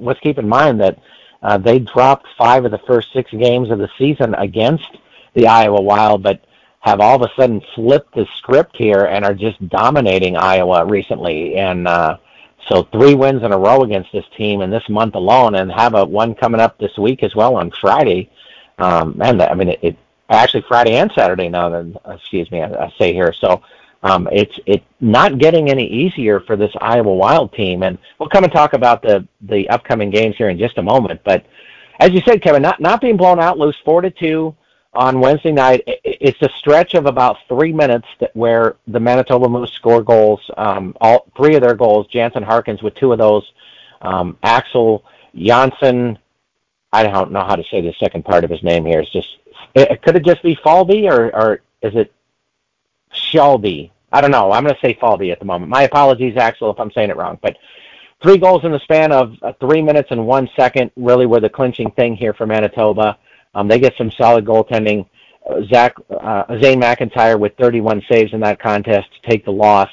let's 0.00 0.20
keep 0.20 0.38
in 0.38 0.48
mind 0.48 0.80
that 0.80 0.98
uh, 1.42 1.58
they 1.58 1.78
dropped 1.78 2.26
five 2.36 2.64
of 2.64 2.70
the 2.70 2.80
first 2.86 3.12
six 3.12 3.30
games 3.30 3.70
of 3.70 3.78
the 3.78 3.90
season 3.98 4.34
against 4.34 4.96
the 5.34 5.46
Iowa 5.46 5.80
Wild, 5.80 6.22
but 6.22 6.44
have 6.80 7.00
all 7.00 7.16
of 7.16 7.22
a 7.22 7.32
sudden 7.36 7.60
flipped 7.74 8.14
the 8.14 8.26
script 8.36 8.76
here 8.76 9.04
and 9.04 9.24
are 9.24 9.34
just 9.34 9.66
dominating 9.68 10.36
Iowa 10.36 10.86
recently. 10.86 11.56
And 11.56 11.86
uh, 11.86 12.16
so 12.68 12.84
three 12.92 13.14
wins 13.14 13.42
in 13.42 13.52
a 13.52 13.58
row 13.58 13.82
against 13.82 14.12
this 14.12 14.24
team 14.36 14.60
in 14.60 14.70
this 14.70 14.88
month 14.88 15.14
alone, 15.14 15.54
and 15.54 15.70
have 15.72 15.94
a 15.94 16.04
one 16.04 16.34
coming 16.34 16.60
up 16.60 16.78
this 16.78 16.96
week 16.98 17.22
as 17.22 17.34
well 17.34 17.56
on 17.56 17.70
Friday. 17.80 18.30
Um, 18.78 19.16
man, 19.16 19.40
I 19.40 19.54
mean, 19.54 19.70
it, 19.70 19.78
it 19.82 19.96
actually 20.28 20.64
Friday 20.68 20.96
and 20.96 21.10
Saturday 21.14 21.48
now. 21.48 21.68
Then, 21.68 21.96
excuse 22.06 22.50
me, 22.50 22.62
I, 22.62 22.86
I 22.86 22.92
say 22.98 23.12
here. 23.12 23.32
So 23.32 23.62
um, 24.02 24.28
it's 24.30 24.58
it's 24.66 24.84
not 25.00 25.38
getting 25.38 25.70
any 25.70 25.86
easier 25.86 26.40
for 26.40 26.56
this 26.56 26.72
Iowa 26.80 27.14
Wild 27.14 27.52
team, 27.52 27.82
and 27.82 27.98
we'll 28.18 28.28
come 28.28 28.44
and 28.44 28.52
talk 28.52 28.72
about 28.72 29.02
the 29.02 29.26
the 29.42 29.68
upcoming 29.68 30.10
games 30.10 30.36
here 30.36 30.48
in 30.50 30.58
just 30.58 30.78
a 30.78 30.82
moment. 30.82 31.20
But 31.24 31.46
as 32.00 32.12
you 32.12 32.20
said, 32.20 32.42
Kevin, 32.42 32.62
not 32.62 32.80
not 32.80 33.00
being 33.00 33.16
blown 33.16 33.40
out, 33.40 33.58
lose 33.58 33.76
four 33.84 34.02
to 34.02 34.10
two 34.10 34.54
on 34.98 35.20
Wednesday 35.20 35.52
night. 35.52 35.84
It's 35.86 36.42
a 36.42 36.48
stretch 36.58 36.94
of 36.94 37.06
about 37.06 37.36
three 37.46 37.72
minutes 37.72 38.08
that, 38.18 38.34
where 38.34 38.76
the 38.88 38.98
Manitoba 38.98 39.48
Moose 39.48 39.72
score 39.72 40.02
goals. 40.02 40.40
Um, 40.56 40.96
all 41.00 41.30
three 41.36 41.54
of 41.54 41.62
their 41.62 41.76
goals. 41.76 42.08
Jansen 42.08 42.42
Harkins 42.42 42.82
with 42.82 42.96
two 42.96 43.12
of 43.12 43.18
those. 43.18 43.52
Um, 44.02 44.36
Axel 44.42 45.04
Janssen. 45.36 46.18
I 46.92 47.04
don't 47.04 47.30
know 47.30 47.44
how 47.44 47.54
to 47.54 47.64
say 47.70 47.80
the 47.80 47.94
second 48.00 48.24
part 48.24 48.42
of 48.42 48.50
his 48.50 48.62
name 48.64 48.84
here. 48.84 48.98
It's 49.00 49.12
just 49.12 49.28
it, 49.74 50.02
could 50.02 50.16
it 50.16 50.24
just 50.24 50.42
be 50.42 50.56
Falby 50.56 51.08
or 51.08 51.34
or 51.34 51.60
is 51.80 51.94
it 51.94 52.12
Shelby. 53.12 53.92
I 54.10 54.20
don't 54.20 54.32
know. 54.32 54.50
I'm 54.50 54.64
going 54.64 54.74
to 54.74 54.80
say 54.80 54.94
Falby 54.94 55.30
at 55.30 55.38
the 55.38 55.44
moment. 55.44 55.70
My 55.70 55.82
apologies, 55.82 56.36
Axel, 56.36 56.70
if 56.70 56.80
I'm 56.80 56.90
saying 56.90 57.10
it 57.10 57.16
wrong. 57.16 57.38
But 57.40 57.56
three 58.20 58.38
goals 58.38 58.64
in 58.64 58.72
the 58.72 58.80
span 58.80 59.12
of 59.12 59.34
uh, 59.42 59.52
three 59.60 59.82
minutes 59.82 60.08
and 60.10 60.26
one 60.26 60.48
second 60.56 60.90
really 60.96 61.26
were 61.26 61.40
the 61.40 61.50
clinching 61.50 61.90
thing 61.92 62.16
here 62.16 62.32
for 62.32 62.46
Manitoba. 62.46 63.18
Um, 63.58 63.66
they 63.66 63.80
get 63.80 63.94
some 63.98 64.10
solid 64.12 64.44
goaltending. 64.44 65.04
Uh, 65.48 65.62
Zach 65.72 65.94
uh, 66.10 66.44
Zane 66.62 66.80
McIntyre 66.80 67.38
with 67.38 67.52
31 67.58 68.02
saves 68.08 68.32
in 68.32 68.40
that 68.40 68.60
contest 68.60 69.08
to 69.14 69.30
take 69.30 69.44
the 69.44 69.50
loss. 69.50 69.90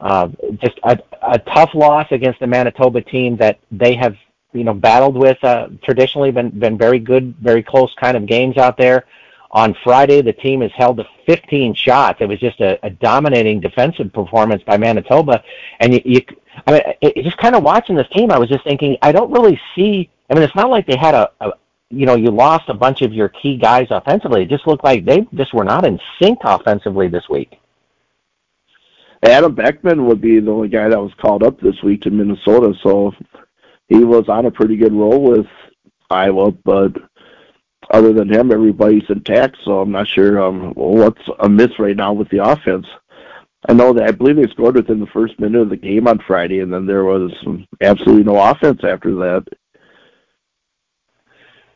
Uh, 0.00 0.28
just 0.60 0.78
a, 0.82 0.98
a 1.22 1.38
tough 1.38 1.70
loss 1.74 2.06
against 2.10 2.40
the 2.40 2.46
Manitoba 2.46 3.00
team 3.02 3.36
that 3.36 3.60
they 3.70 3.94
have 3.94 4.16
you 4.52 4.64
know 4.64 4.74
battled 4.74 5.16
with 5.16 5.42
uh, 5.44 5.68
traditionally 5.84 6.32
been 6.32 6.50
been 6.58 6.76
very 6.76 6.98
good, 6.98 7.36
very 7.40 7.62
close 7.62 7.94
kind 8.00 8.16
of 8.16 8.26
games 8.26 8.56
out 8.56 8.76
there. 8.76 9.04
On 9.52 9.76
Friday, 9.84 10.20
the 10.20 10.32
team 10.32 10.62
has 10.62 10.72
held 10.76 10.96
to 10.96 11.06
15 11.26 11.74
shots. 11.76 12.20
It 12.20 12.26
was 12.26 12.40
just 12.40 12.60
a, 12.60 12.84
a 12.84 12.90
dominating 12.90 13.60
defensive 13.60 14.12
performance 14.12 14.64
by 14.64 14.76
Manitoba. 14.76 15.44
And 15.78 15.94
you, 15.94 16.00
you 16.04 16.20
I 16.66 16.72
mean, 16.72 16.82
it, 17.00 17.22
just 17.22 17.38
kind 17.38 17.54
of 17.54 17.62
watching 17.62 17.94
this 17.94 18.08
team, 18.08 18.32
I 18.32 18.38
was 18.38 18.48
just 18.48 18.64
thinking, 18.64 18.96
I 19.00 19.12
don't 19.12 19.30
really 19.30 19.60
see. 19.76 20.10
I 20.28 20.34
mean, 20.34 20.42
it's 20.42 20.56
not 20.56 20.70
like 20.70 20.88
they 20.88 20.96
had 20.96 21.14
a, 21.14 21.30
a 21.40 21.52
you 21.94 22.06
know, 22.06 22.16
you 22.16 22.30
lost 22.30 22.68
a 22.68 22.74
bunch 22.74 23.02
of 23.02 23.12
your 23.12 23.28
key 23.28 23.56
guys 23.56 23.86
offensively. 23.90 24.42
It 24.42 24.48
just 24.48 24.66
looked 24.66 24.84
like 24.84 25.04
they 25.04 25.26
just 25.34 25.54
were 25.54 25.64
not 25.64 25.86
in 25.86 25.98
sync 26.20 26.38
offensively 26.44 27.08
this 27.08 27.28
week. 27.28 27.58
Adam 29.22 29.54
Beckman 29.54 30.06
would 30.06 30.20
be 30.20 30.38
the 30.38 30.50
only 30.50 30.68
guy 30.68 30.88
that 30.88 31.00
was 31.00 31.12
called 31.20 31.42
up 31.42 31.58
this 31.58 31.82
week 31.82 32.02
to 32.02 32.10
Minnesota, 32.10 32.74
so 32.82 33.12
he 33.88 34.04
was 34.04 34.28
on 34.28 34.46
a 34.46 34.50
pretty 34.50 34.76
good 34.76 34.92
roll 34.92 35.22
with 35.22 35.46
Iowa, 36.10 36.52
but 36.52 36.92
other 37.90 38.12
than 38.12 38.32
him, 38.32 38.52
everybody's 38.52 39.08
intact. 39.08 39.56
So 39.64 39.80
I'm 39.80 39.90
not 39.90 40.08
sure 40.08 40.42
um, 40.42 40.72
what's 40.74 41.22
amiss 41.40 41.78
right 41.78 41.96
now 41.96 42.12
with 42.12 42.28
the 42.28 42.44
offense. 42.44 42.86
I 43.66 43.72
know 43.72 43.94
that 43.94 44.08
I 44.08 44.10
believe 44.10 44.36
they 44.36 44.46
scored 44.48 44.76
within 44.76 45.00
the 45.00 45.06
first 45.06 45.38
minute 45.40 45.60
of 45.60 45.70
the 45.70 45.76
game 45.76 46.06
on 46.06 46.18
Friday, 46.26 46.60
and 46.60 46.72
then 46.72 46.86
there 46.86 47.04
was 47.04 47.32
absolutely 47.80 48.24
no 48.24 48.38
offense 48.38 48.80
after 48.84 49.14
that. 49.14 49.46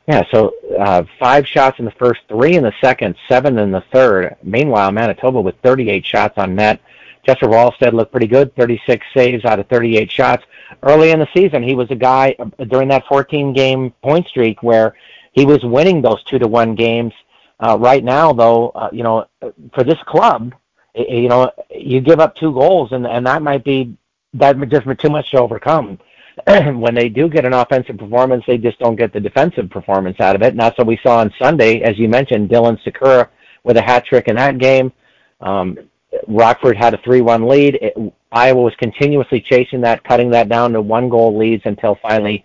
Yeah, 0.09 0.23
so 0.31 0.55
uh, 0.81 1.03
five 1.19 1.47
shots 1.47 1.79
in 1.79 1.85
the 1.85 1.91
first, 1.91 2.23
three 2.29 2.55
in 2.55 2.63
the 2.63 2.73
second, 2.81 3.15
seven 3.29 3.59
in 3.59 3.71
the 3.71 3.85
third. 3.93 4.37
Meanwhile, 4.43 4.91
Manitoba 4.91 5.39
with 5.39 5.55
38 5.63 6.05
shots 6.07 6.39
on 6.39 6.55
net. 6.55 6.81
Jesper 7.27 7.47
Wallstedt 7.47 7.93
looked 7.93 8.11
pretty 8.11 8.27
good, 8.27 8.57
36 8.57 9.05
saves 9.13 9.45
out 9.45 9.61
of 9.61 9.69
38 9.69 10.11
shots. 10.11 10.45
Early 10.83 11.11
in 11.11 11.19
the 11.19 11.29
season, 11.35 11.63
he 11.63 11.75
was 11.75 11.91
a 11.91 11.95
guy 11.95 12.35
uh, 12.39 12.65
during 12.65 12.89
that 12.89 13.05
14-game 13.05 13.93
point 14.03 14.27
streak 14.27 14.63
where 14.63 14.95
he 15.33 15.45
was 15.45 15.63
winning 15.63 16.01
those 16.01 16.25
two 16.25 16.39
to 16.39 16.49
one 16.49 16.75
games. 16.75 17.13
Uh, 17.61 17.77
right 17.79 18.03
now, 18.03 18.33
though, 18.33 18.71
uh, 18.71 18.89
you 18.91 19.03
know, 19.03 19.27
for 19.75 19.85
this 19.85 19.99
club, 20.07 20.55
you 20.95 21.29
know, 21.29 21.53
you 21.71 22.01
give 22.01 22.19
up 22.19 22.35
two 22.35 22.53
goals, 22.53 22.93
and 22.93 23.07
and 23.07 23.27
that 23.27 23.43
might 23.43 23.63
be 23.63 23.95
that 24.35 24.59
just 24.69 24.87
be 24.87 24.95
too 24.97 25.11
much 25.11 25.33
to 25.33 25.39
overcome. 25.39 25.99
when 26.47 26.95
they 26.95 27.09
do 27.09 27.29
get 27.29 27.45
an 27.45 27.55
offensive 27.55 27.99
performance, 27.99 28.45
they 28.47 28.59
just 28.59 28.79
don't 28.79 28.97
get 28.97 29.13
the 29.13 29.21
defensive 29.21 29.71
performance 29.71 30.19
out 30.21 30.37
of 30.37 30.43
it. 30.43 30.49
And 30.49 30.61
that's 30.61 30.77
what 30.79 30.87
we 30.87 30.99
saw 31.03 31.19
on 31.19 31.33
Sunday, 31.39 31.83
as 31.83 31.99
you 31.99 32.09
mentioned, 32.09 32.51
Dylan 32.51 32.79
Sikura 32.85 33.29
with 33.65 33.77
a 33.77 33.83
hat 33.83 34.05
trick 34.07 34.29
in 34.29 34.37
that 34.37 34.59
game. 34.59 34.93
Um, 35.41 35.79
Rockford 36.27 36.77
had 36.77 36.95
a 36.95 36.99
3-1 36.99 37.49
lead. 37.49 37.79
It, 37.81 38.15
Iowa 38.31 38.63
was 38.63 38.75
continuously 38.77 39.41
chasing 39.41 39.81
that, 39.83 40.05
cutting 40.05 40.31
that 40.31 40.49
down 40.49 40.73
to 40.73 40.83
one 40.83 41.09
goal 41.09 41.37
leads 41.37 41.63
until 41.65 41.99
finally 42.03 42.45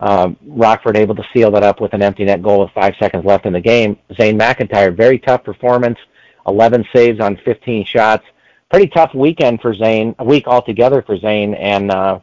um, 0.00 0.36
Rockford 0.46 0.96
able 0.96 1.14
to 1.16 1.24
seal 1.34 1.50
that 1.50 1.62
up 1.62 1.80
with 1.80 1.92
an 1.92 2.02
empty 2.02 2.24
net 2.24 2.42
goal 2.42 2.60
with 2.60 2.70
five 2.72 2.94
seconds 2.98 3.24
left 3.24 3.46
in 3.46 3.52
the 3.52 3.60
game. 3.60 3.98
Zane 4.14 4.38
McIntyre, 4.38 4.96
very 4.96 5.18
tough 5.18 5.44
performance, 5.44 5.98
11 6.46 6.86
saves 6.94 7.20
on 7.20 7.36
15 7.44 7.84
shots. 7.84 8.24
Pretty 8.70 8.86
tough 8.88 9.14
weekend 9.14 9.60
for 9.60 9.74
Zane, 9.74 10.14
a 10.18 10.24
week 10.24 10.46
altogether 10.46 11.02
for 11.02 11.18
Zane. 11.18 11.54
And, 11.54 11.90
uh, 11.90 12.20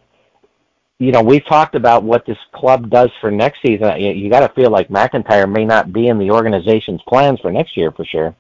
you 1.00 1.12
know, 1.12 1.22
we've 1.22 1.46
talked 1.46 1.76
about 1.76 2.04
what 2.04 2.26
this 2.26 2.38
club 2.54 2.90
does 2.90 3.10
for 3.20 3.30
next 3.30 3.62
season. 3.62 4.00
You, 4.00 4.12
you 4.12 4.30
got 4.30 4.48
to 4.48 4.54
feel 4.54 4.70
like 4.70 4.88
McIntyre 4.88 5.52
may 5.52 5.66
not 5.66 5.92
be 5.92 6.08
in 6.08 6.18
the 6.18 6.32
organization's 6.32 7.02
plans 7.08 7.40
for 7.42 7.52
next 7.52 7.76
year 7.76 7.92
for 7.92 8.06
sure. 8.06 8.36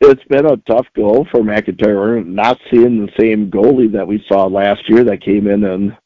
It's 0.00 0.24
been 0.24 0.46
a 0.46 0.56
tough 0.58 0.86
goal 0.96 1.26
for 1.30 1.40
McIntyre. 1.40 2.26
Not 2.26 2.58
seeing 2.70 3.06
the 3.06 3.12
same 3.18 3.50
goalie 3.50 3.92
that 3.92 4.06
we 4.06 4.24
saw 4.28 4.46
last 4.46 4.88
year 4.88 5.04
that 5.04 5.22
came 5.22 5.46
in 5.46 5.64
and 5.64 5.96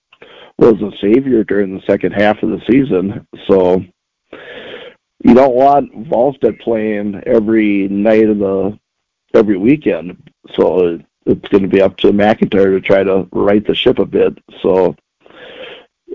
was 0.59 0.81
a 0.83 0.97
savior 1.01 1.45
during 1.45 1.75
the 1.75 1.83
second 1.87 2.13
half 2.13 2.43
of 2.43 2.51
the 2.51 2.61
season. 2.71 3.27
So 3.49 3.83
you 5.25 5.35
don't 5.35 5.55
want 5.55 6.11
Wallstedt 6.11 6.61
playing 6.61 7.23
every 7.27 7.89
night 7.89 8.29
of 8.29 8.39
the 8.39 8.79
every 9.35 9.57
weekend. 9.57 10.31
So 10.55 10.99
it's 11.27 11.49
going 11.49 11.63
to 11.63 11.69
be 11.69 11.83
up 11.83 11.97
to 11.99 12.13
McIntyre 12.13 12.71
to 12.75 12.81
try 12.81 13.03
to 13.03 13.29
right 13.33 13.67
the 13.67 13.75
ship 13.75 13.99
a 13.99 14.07
bit. 14.07 14.39
So 14.63 14.97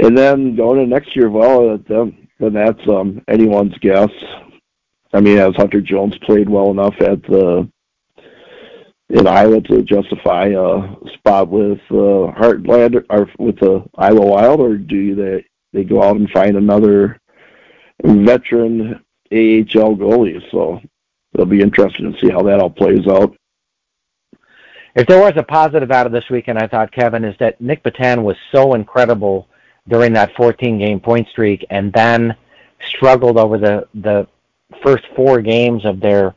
and 0.01 0.17
then 0.17 0.55
going 0.55 0.79
to 0.79 0.87
next 0.87 1.15
year, 1.15 1.29
well, 1.29 1.77
then, 1.77 2.27
then 2.39 2.53
that's 2.53 2.87
um, 2.87 3.21
anyone's 3.27 3.77
guess. 3.79 4.09
I 5.13 5.19
mean, 5.19 5.37
as 5.37 5.55
Hunter 5.55 5.81
Jones 5.81 6.17
played 6.19 6.49
well 6.49 6.71
enough 6.71 6.95
at 7.01 7.21
the 7.23 7.69
in 9.09 9.27
Iowa 9.27 9.59
to 9.61 9.81
justify 9.81 10.47
a 10.47 10.95
spot 11.13 11.49
with 11.49 11.81
uh, 11.91 12.31
Heartland 12.31 13.03
or 13.09 13.29
with 13.37 13.59
the 13.59 13.83
Iowa 13.97 14.25
Wild, 14.25 14.61
or 14.61 14.77
do 14.77 15.15
they 15.15 15.45
they 15.73 15.83
go 15.83 16.01
out 16.01 16.15
and 16.15 16.29
find 16.31 16.55
another 16.55 17.19
veteran 18.01 19.03
AHL 19.31 19.97
goalie? 19.97 20.41
So 20.49 20.81
it'll 21.33 21.45
be 21.45 21.61
interesting 21.61 22.11
to 22.11 22.19
see 22.19 22.29
how 22.29 22.41
that 22.43 22.61
all 22.61 22.69
plays 22.69 23.05
out. 23.05 23.35
If 24.95 25.07
there 25.07 25.21
was 25.21 25.33
a 25.37 25.43
positive 25.43 25.91
out 25.91 26.05
of 26.05 26.11
this 26.11 26.29
weekend, 26.29 26.59
I 26.59 26.67
thought 26.67 26.91
Kevin 26.91 27.23
is 27.23 27.35
that 27.39 27.59
Nic 27.61 27.83
Petan 27.83 28.23
was 28.23 28.35
so 28.51 28.73
incredible 28.73 29.47
during 29.87 30.13
that 30.13 30.35
14 30.35 30.77
game 30.77 30.99
point 30.99 31.27
streak, 31.29 31.65
and 31.69 31.91
then 31.93 32.35
struggled 32.87 33.37
over 33.37 33.57
the 33.57 33.87
the 33.95 34.27
first 34.83 35.05
four 35.15 35.41
games 35.41 35.85
of 35.85 35.99
their 35.99 36.35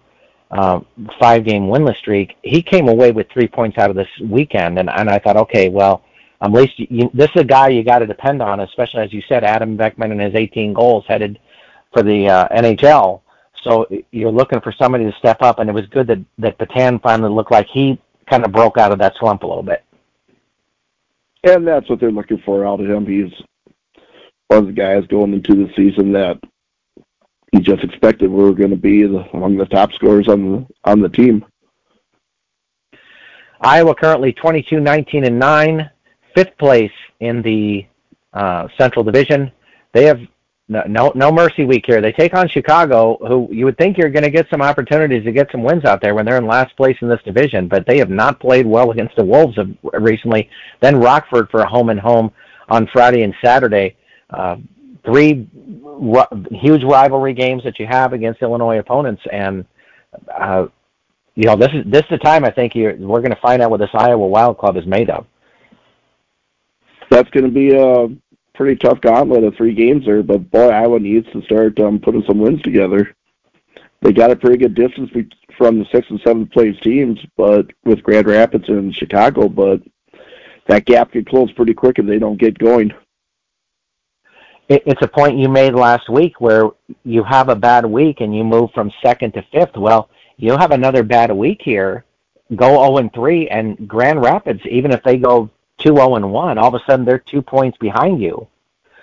uh, 0.55 0.81
five 1.19 1.45
game 1.45 1.65
winless 1.65 1.97
streak, 1.99 2.37
he 2.43 2.63
came 2.63 2.89
away 2.89 3.11
with 3.11 3.27
three 3.33 3.49
points 3.49 3.77
out 3.79 3.91
of 3.91 3.97
this 3.97 4.09
weekend. 4.23 4.79
And, 4.79 4.89
and 4.89 5.11
I 5.11 5.19
thought, 5.19 5.37
okay, 5.37 5.69
well, 5.69 6.05
at 6.41 6.53
least 6.53 6.75
you, 6.79 7.11
this 7.13 7.31
is 7.35 7.43
a 7.43 7.45
guy 7.45 7.69
you 7.69 7.83
got 7.83 8.01
to 8.01 8.07
depend 8.07 8.41
on, 8.41 8.61
especially 8.61 9.01
as 9.01 9.13
you 9.13 9.23
said, 9.29 9.45
Adam 9.45 9.77
Beckman 9.77 10.13
and 10.13 10.21
his 10.21 10.35
18 10.35 10.73
goals 10.73 11.05
headed 11.09 11.39
for 11.93 12.03
the 12.03 12.29
uh, 12.29 12.49
NHL. 12.49 13.21
So 13.63 13.87
you're 14.11 14.31
looking 14.31 14.61
for 14.61 14.73
somebody 14.73 15.05
to 15.05 15.13
step 15.19 15.41
up, 15.41 15.59
and 15.59 15.71
it 15.71 15.73
was 15.73 15.87
good 15.87 16.07
that 16.09 16.19
that 16.39 16.59
Petan 16.59 17.03
finally 17.03 17.31
looked 17.31 17.51
like 17.51 17.67
he 17.73 17.99
kind 18.29 18.45
of 18.45 18.53
broke 18.53 18.79
out 18.79 18.93
of 18.93 18.99
that 18.99 19.15
slump 19.19 19.43
a 19.43 19.47
little 19.47 19.63
bit. 19.63 19.85
And 21.45 21.67
that's 21.67 21.89
what 21.89 22.01
they're 22.01 22.11
looking 22.11 22.43
for 22.45 22.67
out 22.67 22.81
of 22.81 22.89
him. 22.89 23.07
He's 23.07 23.33
one 24.49 24.61
of 24.61 24.67
the 24.67 24.73
guys 24.73 25.07
going 25.07 25.35
into 25.35 25.55
the 25.55 25.73
season 25.75 26.13
that 26.13 26.39
he 27.53 27.61
just 27.61 27.85
expected 27.85 28.31
we 28.31 28.43
were 28.43 28.53
going 28.53 28.71
to 28.71 28.77
be 28.77 29.05
the, 29.05 29.25
among 29.33 29.57
the 29.57 29.67
top 29.67 29.93
scorers 29.93 30.29
on 30.29 30.53
the 30.53 30.67
on 30.85 31.01
the 31.01 31.09
team. 31.09 31.45
Iowa 33.61 33.95
currently 33.95 34.33
22, 34.33 34.81
19, 34.81 35.25
and 35.25 35.39
9, 35.39 35.91
fifth 36.35 36.59
place 36.59 36.93
in 37.21 37.41
the 37.43 37.87
uh, 38.33 38.69
Central 38.77 39.05
Division. 39.05 39.51
They 39.93 40.05
have 40.05 40.21
no, 40.69 41.13
no 41.15 41.31
mercy 41.31 41.65
week 41.65 41.85
here. 41.87 42.01
They 42.01 42.13
take 42.13 42.35
on 42.35 42.49
Chicago, 42.49 43.19
who 43.21 43.49
you 43.53 43.67
would 43.67 43.77
think 43.77 43.99
you're 43.99 44.11
going 44.11 44.25
to 44.25 44.31
get 44.31 44.49
some 44.49 44.63
opportunities 44.63 45.25
to 45.25 45.33
get 45.33 45.51
some 45.53 45.63
wins 45.63 45.85
out 45.85 46.01
there 46.01 46.15
when 46.15 46.25
they're 46.25 46.39
in 46.39 46.47
last 46.47 46.75
place 46.77 46.97
in 47.03 47.09
this 47.09 47.21
division, 47.25 47.69
but 47.69 47.87
they 47.87 47.99
have 47.99 48.11
not 48.11 48.41
played 48.41 48.67
well 48.67 48.91
against 48.91 49.15
the 49.17 49.25
Wolves 49.25 49.59
recently. 49.93 50.49
Then 50.81 50.97
Rockford 50.97 51.51
for 51.51 51.61
a 51.61 51.69
home 51.69 51.91
and 51.91 52.01
home 52.01 52.33
on 52.69 52.89
Friday 52.93 53.23
and 53.23 53.35
Saturday. 53.45 53.97
Uh, 54.31 54.57
three 55.05 55.49
huge 56.51 56.83
rivalry 56.83 57.35
games 57.35 57.63
that 57.65 57.79
you 57.79 57.87
have 57.87 58.13
against 58.13 58.43
Illinois 58.43 58.79
opponents, 58.79 59.23
and 59.31 59.67
uh, 60.35 60.67
you 61.35 61.45
know 61.45 61.57
this 61.57 61.71
is 61.75 61.85
this 61.87 62.03
is 62.03 62.11
the 62.11 62.19
time 62.19 62.45
I 62.45 62.51
think 62.51 62.75
you're, 62.75 62.97
we're 62.97 63.21
going 63.21 63.35
to 63.35 63.41
find 63.41 63.61
out 63.61 63.71
what 63.71 63.81
this 63.81 63.91
Iowa 63.93 64.27
Wild 64.27 64.57
Club 64.59 64.77
is 64.77 64.87
made 64.87 65.11
of. 65.11 65.27
That's 67.11 67.29
going 67.31 67.45
to 67.45 67.51
be 67.51 67.75
a 67.75 68.09
pretty 68.55 68.77
tough 68.77 69.01
gauntlet 69.01 69.45
of 69.45 69.55
three 69.57 69.75
games 69.75 70.07
there, 70.07 70.23
but 70.23 70.51
boy, 70.51 70.69
Iowa 70.69 71.01
needs 71.01 71.31
to 71.33 71.43
start 71.43 71.79
um, 71.81 71.99
putting 71.99 72.25
some 72.27 72.39
wins 72.39 72.63
together. 72.63 73.15
They 74.01 74.13
got 74.13 74.31
a 74.31 74.37
pretty 74.37 74.59
good 74.59 74.75
distance 74.75 75.11
from 75.57 75.79
the 75.79 75.87
sixth 75.91 76.11
and 76.11 76.21
seventh 76.21 76.51
place 76.53 76.79
teams, 76.81 77.19
but 77.37 77.67
with 77.85 78.03
Grand 78.03 78.27
Rapids 78.27 78.69
and 78.69 78.95
Chicago, 78.95 79.49
but 79.49 79.81
that 80.69 80.85
gap 80.85 81.13
could 81.13 81.29
close 81.29 81.51
pretty 81.53 81.75
quick 81.75 81.99
if 81.99 82.07
they 82.07 82.19
don't 82.19 82.39
get 82.39 82.59
going. 82.59 82.93
It's 84.69 85.03
a 85.03 85.09
point 85.09 85.39
you 85.39 85.49
made 85.49 85.75
last 85.75 86.09
week 86.09 86.41
where 86.41 86.71
you 87.05 87.23
have 87.23 87.51
a 87.51 87.57
bad 87.57 87.85
week 87.85 88.21
and 88.21 88.35
you 88.35 88.45
move 88.45 88.71
from 88.73 88.91
second 89.03 89.35
to 89.35 89.43
fifth. 89.53 89.77
Well, 89.77 90.09
you'll 90.39 90.59
have 90.59 90.71
another 90.71 91.03
bad 91.03 91.31
week 91.31 91.61
here, 91.63 92.05
go 92.57 92.69
0 92.69 92.97
and 92.97 93.13
3, 93.13 93.49
and 93.49 93.87
Grand 93.87 94.23
Rapids, 94.23 94.61
even 94.71 94.91
if 94.91 95.03
they 95.03 95.19
go 95.19 95.51
two 95.79 95.95
zero 95.95 96.11
oh 96.11 96.17
and 96.17 96.33
one, 96.33 96.59
all 96.59 96.75
of 96.75 96.81
a 96.81 96.85
sudden 96.91 97.05
they're 97.05 97.19
two 97.19 97.43
points 97.43 97.79
behind 97.79 98.21
you. 98.21 98.47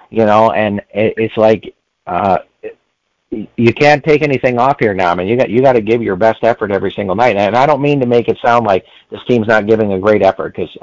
You 0.09 0.25
know, 0.25 0.51
and 0.51 0.79
it, 0.93 1.13
it's 1.17 1.37
like 1.37 1.73
uh, 2.05 2.39
you 3.31 3.73
can't 3.73 4.03
take 4.03 4.21
anything 4.21 4.59
off 4.59 4.77
here 4.79 4.93
now. 4.93 5.11
I 5.11 5.15
mean, 5.15 5.27
you 5.27 5.37
got 5.37 5.49
you 5.49 5.61
got 5.61 5.73
to 5.73 5.81
give 5.81 6.01
your 6.01 6.17
best 6.17 6.43
effort 6.43 6.71
every 6.71 6.91
single 6.91 7.15
night. 7.15 7.37
And 7.37 7.55
I 7.55 7.65
don't 7.65 7.81
mean 7.81 7.99
to 8.01 8.05
make 8.05 8.27
it 8.27 8.37
sound 8.43 8.65
like 8.65 8.85
this 9.09 9.21
team's 9.27 9.47
not 9.47 9.67
giving 9.67 9.93
a 9.93 9.99
great 9.99 10.21
effort 10.21 10.55
because 10.55 10.75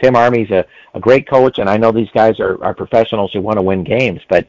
Tim 0.00 0.14
Army's 0.14 0.50
a, 0.50 0.64
a 0.94 1.00
great 1.00 1.28
coach, 1.28 1.58
and 1.58 1.68
I 1.68 1.76
know 1.76 1.90
these 1.90 2.10
guys 2.14 2.38
are, 2.38 2.62
are 2.62 2.74
professionals 2.74 3.32
who 3.32 3.40
want 3.40 3.58
to 3.58 3.62
win 3.62 3.82
games. 3.82 4.20
But 4.28 4.48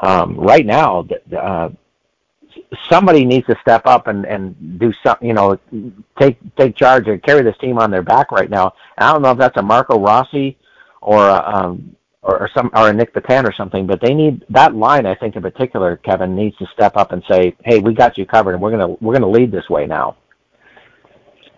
um, 0.00 0.36
right 0.36 0.66
now, 0.66 1.06
uh, 1.36 1.70
somebody 2.88 3.24
needs 3.24 3.46
to 3.46 3.56
step 3.60 3.86
up 3.86 4.06
and 4.06 4.24
and 4.24 4.78
do 4.78 4.92
something. 5.04 5.28
You 5.28 5.34
know, 5.34 5.58
take 6.18 6.38
take 6.56 6.76
charge 6.76 7.08
and 7.08 7.22
carry 7.22 7.42
this 7.42 7.56
team 7.58 7.78
on 7.78 7.90
their 7.90 8.02
back 8.02 8.32
right 8.32 8.50
now. 8.50 8.72
And 8.96 9.08
I 9.08 9.12
don't 9.12 9.22
know 9.22 9.32
if 9.32 9.38
that's 9.38 9.56
a 9.56 9.62
Marco 9.62 9.98
Rossi 9.98 10.56
or 11.00 11.28
a, 11.28 11.42
um, 11.54 11.96
or, 12.22 12.42
or 12.42 12.50
some 12.54 12.70
or 12.74 12.88
a 12.88 12.92
Nic 12.92 13.12
Petan 13.14 13.44
or 13.44 13.52
something, 13.52 13.86
but 13.86 14.00
they 14.00 14.14
need 14.14 14.44
that 14.50 14.74
line. 14.74 15.06
I 15.06 15.14
think 15.14 15.36
in 15.36 15.42
particular, 15.42 15.96
Kevin 15.98 16.34
needs 16.34 16.56
to 16.58 16.66
step 16.72 16.96
up 16.96 17.12
and 17.12 17.22
say, 17.28 17.54
"Hey, 17.64 17.78
we 17.78 17.94
got 17.94 18.16
you 18.16 18.26
covered, 18.26 18.54
and 18.54 18.62
we're 18.62 18.70
gonna 18.70 18.96
we're 19.00 19.14
gonna 19.14 19.28
lead 19.28 19.52
this 19.52 19.68
way 19.68 19.86
now." 19.86 20.16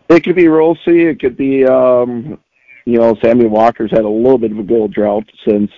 It 0.08 0.24
could 0.24 0.36
be 0.36 0.48
Rossi. 0.48 1.06
It 1.06 1.20
could 1.20 1.36
be, 1.36 1.64
um, 1.64 2.38
you 2.84 2.98
know, 2.98 3.16
Sammy 3.22 3.46
Walker's 3.46 3.90
had 3.90 4.04
a 4.04 4.08
little 4.08 4.38
bit 4.38 4.52
of 4.52 4.58
a 4.58 4.62
goal 4.62 4.86
drought 4.86 5.24
since 5.46 5.70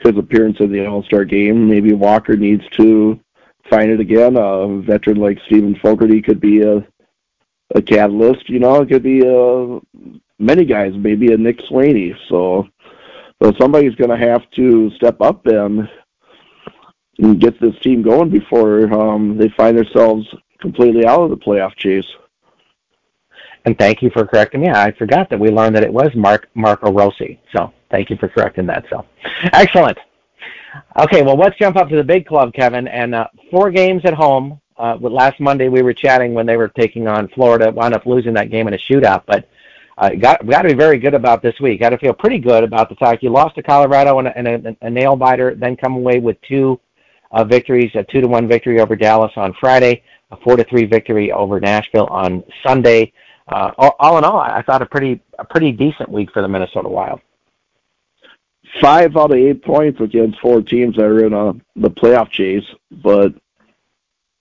his 0.00 0.16
appearance 0.16 0.58
in 0.60 0.70
the 0.70 0.86
All 0.86 1.02
Star 1.02 1.24
game. 1.24 1.68
Maybe 1.68 1.92
Walker 1.92 2.36
needs 2.36 2.62
to 2.76 3.18
find 3.68 3.90
it 3.90 4.00
again. 4.00 4.36
A 4.36 4.80
veteran 4.82 5.18
like 5.18 5.38
Steven 5.46 5.76
Fogarty 5.82 6.22
could 6.22 6.40
be 6.40 6.62
a 6.62 6.86
a 7.74 7.82
catalyst. 7.82 8.48
You 8.48 8.58
know, 8.58 8.82
it 8.82 8.88
could 8.88 9.02
be 9.02 9.22
uh, 9.26 9.80
many 10.38 10.64
guys, 10.64 10.92
maybe 10.96 11.32
a 11.32 11.36
Nick 11.36 11.58
Swaney. 11.70 12.14
So, 12.28 12.68
so 13.42 13.52
somebody's 13.60 13.94
going 13.94 14.10
to 14.10 14.26
have 14.26 14.48
to 14.52 14.90
step 14.90 15.20
up 15.20 15.46
and, 15.46 15.88
and 17.18 17.40
get 17.40 17.60
this 17.60 17.78
team 17.82 18.02
going 18.02 18.30
before 18.30 18.92
um, 18.92 19.36
they 19.36 19.48
find 19.56 19.76
themselves 19.76 20.26
completely 20.60 21.06
out 21.06 21.22
of 21.22 21.30
the 21.30 21.36
playoff 21.36 21.74
chase. 21.76 22.06
And 23.64 23.76
thank 23.76 24.00
you 24.00 24.10
for 24.10 24.24
correcting 24.24 24.60
me. 24.60 24.68
I 24.68 24.92
forgot 24.92 25.28
that 25.30 25.40
we 25.40 25.50
learned 25.50 25.74
that 25.74 25.82
it 25.82 25.92
was 25.92 26.14
Mark 26.14 26.48
Marco 26.54 26.92
Rossi. 26.92 27.40
So 27.54 27.72
thank 27.90 28.10
you 28.10 28.16
for 28.16 28.28
correcting 28.28 28.66
that. 28.66 28.84
So 28.88 29.04
excellent. 29.52 29.98
Okay, 30.98 31.22
well, 31.22 31.36
let's 31.36 31.56
jump 31.58 31.76
up 31.76 31.88
to 31.88 31.96
the 31.96 32.04
big 32.04 32.26
club, 32.26 32.52
Kevin. 32.52 32.88
And 32.88 33.14
uh, 33.14 33.28
four 33.50 33.70
games 33.70 34.02
at 34.04 34.14
home. 34.14 34.60
Uh, 34.78 34.96
last 35.00 35.40
Monday 35.40 35.68
we 35.68 35.82
were 35.82 35.94
chatting 35.94 36.34
when 36.34 36.44
they 36.44 36.56
were 36.56 36.68
taking 36.68 37.08
on 37.08 37.28
Florida. 37.28 37.70
Wound 37.70 37.94
up 37.94 38.04
losing 38.04 38.34
that 38.34 38.50
game 38.50 38.68
in 38.68 38.74
a 38.74 38.78
shootout, 38.78 39.22
but 39.26 39.48
uh, 39.96 40.10
got 40.10 40.46
got 40.46 40.62
to 40.62 40.68
be 40.68 40.74
very 40.74 40.98
good 40.98 41.14
about 41.14 41.40
this 41.40 41.58
week. 41.60 41.80
Got 41.80 41.90
to 41.90 41.98
feel 41.98 42.12
pretty 42.12 42.38
good 42.38 42.62
about 42.62 42.90
the 42.90 42.94
fact 42.96 43.22
you 43.22 43.30
lost 43.30 43.54
to 43.54 43.62
Colorado 43.62 44.18
in 44.18 44.26
a, 44.26 44.32
in 44.36 44.46
a, 44.46 44.76
a 44.82 44.90
nail 44.90 45.16
biter, 45.16 45.54
then 45.54 45.76
come 45.76 45.94
away 45.94 46.20
with 46.20 46.36
two 46.42 46.78
uh, 47.30 47.42
victories: 47.42 47.90
a 47.94 48.04
two 48.04 48.20
to 48.20 48.28
one 48.28 48.46
victory 48.46 48.78
over 48.78 48.96
Dallas 48.96 49.32
on 49.36 49.54
Friday, 49.58 50.02
a 50.30 50.36
four 50.36 50.56
to 50.56 50.64
three 50.64 50.84
victory 50.84 51.32
over 51.32 51.58
Nashville 51.58 52.08
on 52.08 52.44
Sunday. 52.62 53.12
Uh, 53.48 53.70
all, 53.78 53.96
all 53.98 54.18
in 54.18 54.24
all, 54.24 54.38
I 54.38 54.60
thought 54.60 54.82
a 54.82 54.86
pretty 54.86 55.22
a 55.38 55.44
pretty 55.44 55.72
decent 55.72 56.10
week 56.10 56.30
for 56.32 56.42
the 56.42 56.48
Minnesota 56.48 56.88
Wild 56.88 57.20
five 58.80 59.16
out 59.16 59.30
of 59.32 59.38
eight 59.38 59.62
points 59.62 60.00
against 60.00 60.40
four 60.40 60.62
teams 60.62 60.96
that 60.96 61.04
are 61.04 61.24
in 61.24 61.32
a, 61.32 61.52
the 61.76 61.90
playoff 61.90 62.30
chase. 62.30 62.64
But 62.90 63.34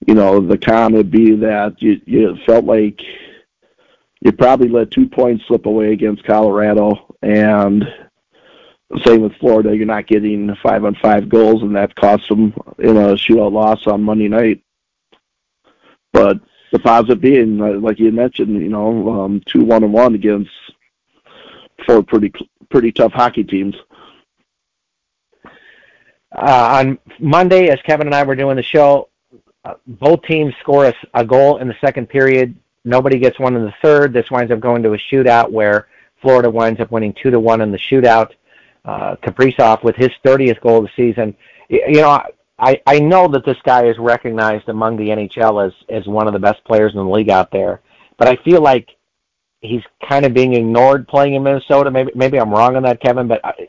you 0.06 0.14
know, 0.14 0.40
the 0.40 0.58
con 0.58 0.94
would 0.94 1.12
be 1.12 1.36
that 1.38 1.82
you 1.82 2.00
you 2.06 2.38
felt 2.46 2.66
like 2.66 3.02
you 4.22 4.32
probably 4.32 4.70
let 4.70 4.92
two 4.92 5.08
points 5.08 5.46
slip 5.48 5.66
away 5.66 5.94
against 5.94 6.24
Colorado, 6.24 7.16
and 7.22 7.86
same 9.04 9.22
with 9.22 9.36
Florida. 9.36 9.76
You're 9.76 9.86
not 9.86 10.08
getting 10.08 10.56
five 10.64 10.86
on 10.86 10.96
five 10.96 11.30
goals, 11.30 11.62
and 11.62 11.76
that 11.76 11.96
cost 11.96 12.28
them 12.30 12.54
in 12.80 12.98
a 12.98 13.14
shootout 13.14 13.52
loss 13.52 13.88
on 13.88 14.04
Monday 14.04 14.28
night. 14.28 14.64
But 16.14 16.40
the 16.72 16.80
positive 16.80 17.22
being, 17.22 17.58
like 17.82 18.00
you 18.00 18.12
mentioned, 18.12 18.62
you 18.62 18.70
know, 18.70 19.22
um, 19.22 19.42
two 19.46 19.64
one 19.64 19.84
and 19.84 19.94
one 19.94 20.16
against 20.16 20.52
four 21.86 22.04
pretty 22.04 22.32
pretty 22.70 22.92
tough 22.92 23.12
hockey 23.12 23.44
teams. 23.44 23.76
Uh, 26.36 26.82
on 26.82 27.00
Monday, 27.20 27.70
as 27.70 27.80
Kevin 27.82 28.08
and 28.08 28.16
I 28.16 28.24
were 28.24 28.36
doing 28.36 28.58
the 28.58 28.64
show, 28.64 29.10
uh, 29.64 29.76
both 29.88 30.22
teams 30.24 30.54
score 30.60 30.86
a, 30.88 30.94
a 31.14 31.26
goal 31.26 31.58
in 31.58 31.68
the 31.68 31.76
second 31.80 32.08
period. 32.08 32.56
Nobody 32.84 33.20
gets 33.20 33.40
one 33.40 33.56
in 33.56 33.64
the 33.64 33.74
third. 33.82 34.14
This 34.14 34.30
winds 34.30 34.52
up 34.52 34.60
going 34.60 34.84
to 34.84 34.94
a 34.94 34.98
shootout 34.98 35.50
where 35.50 35.88
Florida 36.22 36.50
winds 36.50 36.80
up 36.80 36.92
winning 36.92 37.14
two 37.14 37.32
to 37.32 37.40
one 37.40 37.62
in 37.62 37.72
the 37.72 37.78
shootout. 37.78 38.32
Uh, 38.84 39.16
Kaprizov 39.16 39.84
with 39.84 39.96
his 39.96 40.12
30th 40.24 40.62
goal 40.62 40.78
of 40.78 40.84
the 40.84 40.92
season. 40.96 41.36
You 41.70 42.02
know, 42.02 42.22
I 42.60 42.80
I 42.86 43.00
know 43.00 43.28
that 43.30 43.44
this 43.44 43.58
guy 43.64 43.86
is 43.88 43.98
recognized 43.98 44.70
among 44.70 44.98
the 44.98 45.10
NHL 45.10 45.66
as 45.66 45.74
as 45.90 46.06
one 46.06 46.28
of 46.28 46.34
the 46.34 46.40
best 46.40 46.64
players 46.66 46.94
in 46.94 47.00
the 47.00 47.10
league 47.12 47.30
out 47.30 47.52
there, 47.52 47.82
but 48.18 48.28
I 48.28 48.36
feel 48.44 48.62
like 48.62 48.90
he's 49.62 49.82
kind 50.08 50.26
of 50.26 50.34
being 50.34 50.54
ignored 50.54 51.08
playing 51.08 51.34
in 51.34 51.44
Minnesota. 51.44 51.90
Maybe 51.90 52.12
maybe 52.14 52.40
I'm 52.40 52.52
wrong 52.52 52.76
on 52.76 52.84
that, 52.84 53.02
Kevin, 53.02 53.28
but 53.28 53.42
I 53.44 53.68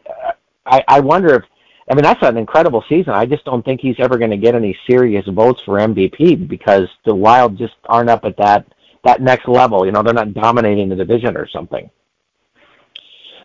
I, 0.67 0.85
I 0.87 1.01
wonder 1.01 1.35
if 1.35 1.45
I 1.89 1.95
mean, 1.95 2.03
that's 2.03 2.23
an 2.23 2.37
incredible 2.37 2.85
season. 2.89 3.13
I 3.13 3.27
just 3.27 3.45
don't 3.45 3.65
think 3.65 3.81
he's 3.81 4.01
ever 4.01 4.19
going 4.19 4.33
to 4.33 4.37
get 4.37 4.57
any 4.57 4.77
serious 4.89 5.25
votes 5.27 5.61
for 5.65 5.79
MVP 5.79 6.49
because 6.49 6.89
the 7.05 7.15
Wild 7.15 7.57
just 7.57 7.75
aren't 7.85 8.11
up 8.11 8.25
at 8.25 8.37
that 8.39 8.67
that 9.05 9.23
next 9.23 9.47
level. 9.47 9.87
You 9.87 9.93
know, 9.93 10.03
they're 10.03 10.13
not 10.13 10.35
dominating 10.35 10.89
the 10.89 10.97
division 10.97 11.37
or 11.37 11.47
something. 11.47 11.89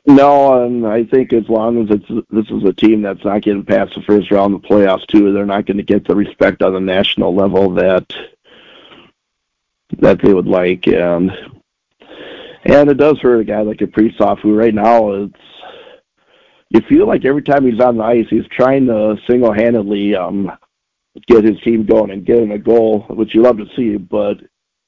No, 0.07 0.63
and 0.63 0.87
I 0.87 1.03
think 1.03 1.31
as 1.31 1.47
long 1.47 1.83
as 1.83 1.95
it's 1.95 2.27
this 2.31 2.49
is 2.49 2.63
a 2.63 2.73
team 2.73 3.03
that's 3.03 3.23
not 3.23 3.43
getting 3.43 3.63
past 3.63 3.93
the 3.93 4.01
first 4.01 4.31
round 4.31 4.55
of 4.55 4.63
the 4.63 4.67
playoffs 4.67 5.05
too, 5.05 5.31
they're 5.31 5.45
not 5.45 5.67
going 5.67 5.77
to 5.77 5.83
get 5.83 6.07
the 6.07 6.15
respect 6.15 6.63
on 6.63 6.73
the 6.73 6.79
national 6.79 7.35
level 7.35 7.69
that 7.75 8.11
that 9.99 10.19
they 10.19 10.33
would 10.33 10.47
like, 10.47 10.87
and 10.87 11.31
and 12.63 12.89
it 12.89 12.97
does 12.97 13.19
hurt 13.19 13.41
a 13.41 13.43
guy 13.43 13.61
like 13.61 13.77
Kaprizov, 13.77 14.39
who 14.39 14.55
right 14.55 14.73
now 14.73 15.11
it's 15.11 15.35
you 16.71 16.79
feel 16.87 17.05
like 17.05 17.25
every 17.25 17.41
time 17.41 17.69
he's 17.69 17.81
on 17.81 17.97
the 17.97 18.03
ice, 18.03 18.25
he's 18.29 18.47
trying 18.49 18.85
to 18.85 19.17
single-handedly 19.29 20.15
um, 20.15 20.49
get 21.27 21.43
his 21.43 21.59
team 21.65 21.85
going 21.85 22.11
and 22.11 22.25
get 22.25 22.37
him 22.37 22.51
a 22.51 22.57
goal, 22.57 23.05
which 23.09 23.35
you 23.35 23.41
love 23.41 23.57
to 23.57 23.65
see. 23.75 23.97
But 23.97 24.39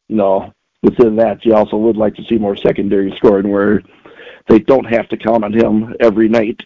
you 0.07 0.15
know, 0.15 0.53
within 0.81 1.17
that, 1.17 1.43
you 1.43 1.53
also 1.53 1.75
would 1.75 1.97
like 1.97 2.15
to 2.15 2.23
see 2.29 2.37
more 2.37 2.55
secondary 2.55 3.13
scoring 3.17 3.51
where 3.51 3.81
they 4.47 4.59
don't 4.59 4.85
have 4.85 5.09
to 5.09 5.17
count 5.17 5.43
on 5.43 5.51
him 5.51 5.93
every 5.99 6.29
night. 6.29 6.61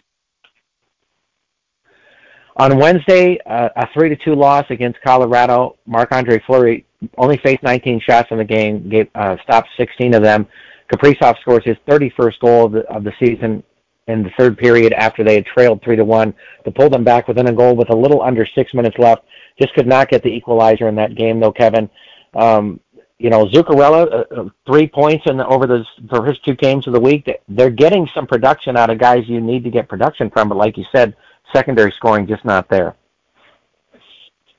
On 2.56 2.78
Wednesday, 2.78 3.38
uh, 3.46 3.70
a 3.74 3.88
three 3.94 4.08
to 4.08 4.16
two 4.16 4.36
loss 4.36 4.66
against 4.70 5.00
Colorado. 5.02 5.76
Marc 5.86 6.12
Andre 6.12 6.40
Fleury 6.46 6.86
only 7.16 7.38
faced 7.38 7.62
19 7.64 8.00
shots 8.00 8.28
in 8.30 8.38
the 8.38 8.44
game, 8.44 8.88
gave, 8.88 9.08
uh, 9.16 9.36
stopped 9.42 9.68
16 9.76 10.14
of 10.14 10.22
them. 10.22 10.46
Kaprizov 10.92 11.38
scores 11.40 11.64
his 11.64 11.76
31st 11.88 12.38
goal 12.40 12.66
of 12.66 12.72
the, 12.72 12.80
of 12.88 13.04
the 13.04 13.12
season 13.20 13.62
in 14.08 14.22
the 14.22 14.30
third 14.38 14.58
period 14.58 14.92
after 14.94 15.22
they 15.22 15.34
had 15.34 15.46
trailed 15.46 15.82
three 15.82 15.96
to 15.96 16.04
one 16.04 16.34
to 16.64 16.70
pull 16.70 16.90
them 16.90 17.04
back 17.04 17.28
within 17.28 17.46
a 17.46 17.52
goal 17.52 17.76
with 17.76 17.90
a 17.90 17.96
little 17.96 18.22
under 18.22 18.46
six 18.46 18.74
minutes 18.74 18.96
left. 18.98 19.22
Just 19.60 19.74
could 19.74 19.86
not 19.86 20.08
get 20.08 20.22
the 20.22 20.30
equalizer 20.30 20.88
in 20.88 20.94
that 20.96 21.14
game, 21.14 21.38
though, 21.40 21.52
Kevin. 21.52 21.88
Um, 22.34 22.80
you 23.18 23.30
know, 23.30 23.46
Zuccarello, 23.46 24.12
uh, 24.12 24.40
uh, 24.40 24.48
three 24.66 24.86
points 24.86 25.24
in 25.26 25.36
the, 25.36 25.46
over 25.46 25.66
the, 25.66 25.84
first 26.08 26.44
two 26.44 26.54
games 26.54 26.86
of 26.86 26.92
the 26.92 27.00
week. 27.00 27.28
They're 27.48 27.70
getting 27.70 28.08
some 28.14 28.26
production 28.26 28.76
out 28.76 28.90
of 28.90 28.98
guys 28.98 29.28
you 29.28 29.40
need 29.40 29.64
to 29.64 29.70
get 29.70 29.88
production 29.88 30.30
from, 30.30 30.48
but 30.48 30.56
like 30.56 30.76
you 30.76 30.84
said, 30.94 31.16
secondary 31.52 31.92
scoring 31.96 32.26
just 32.26 32.44
not 32.44 32.68
there. 32.68 32.94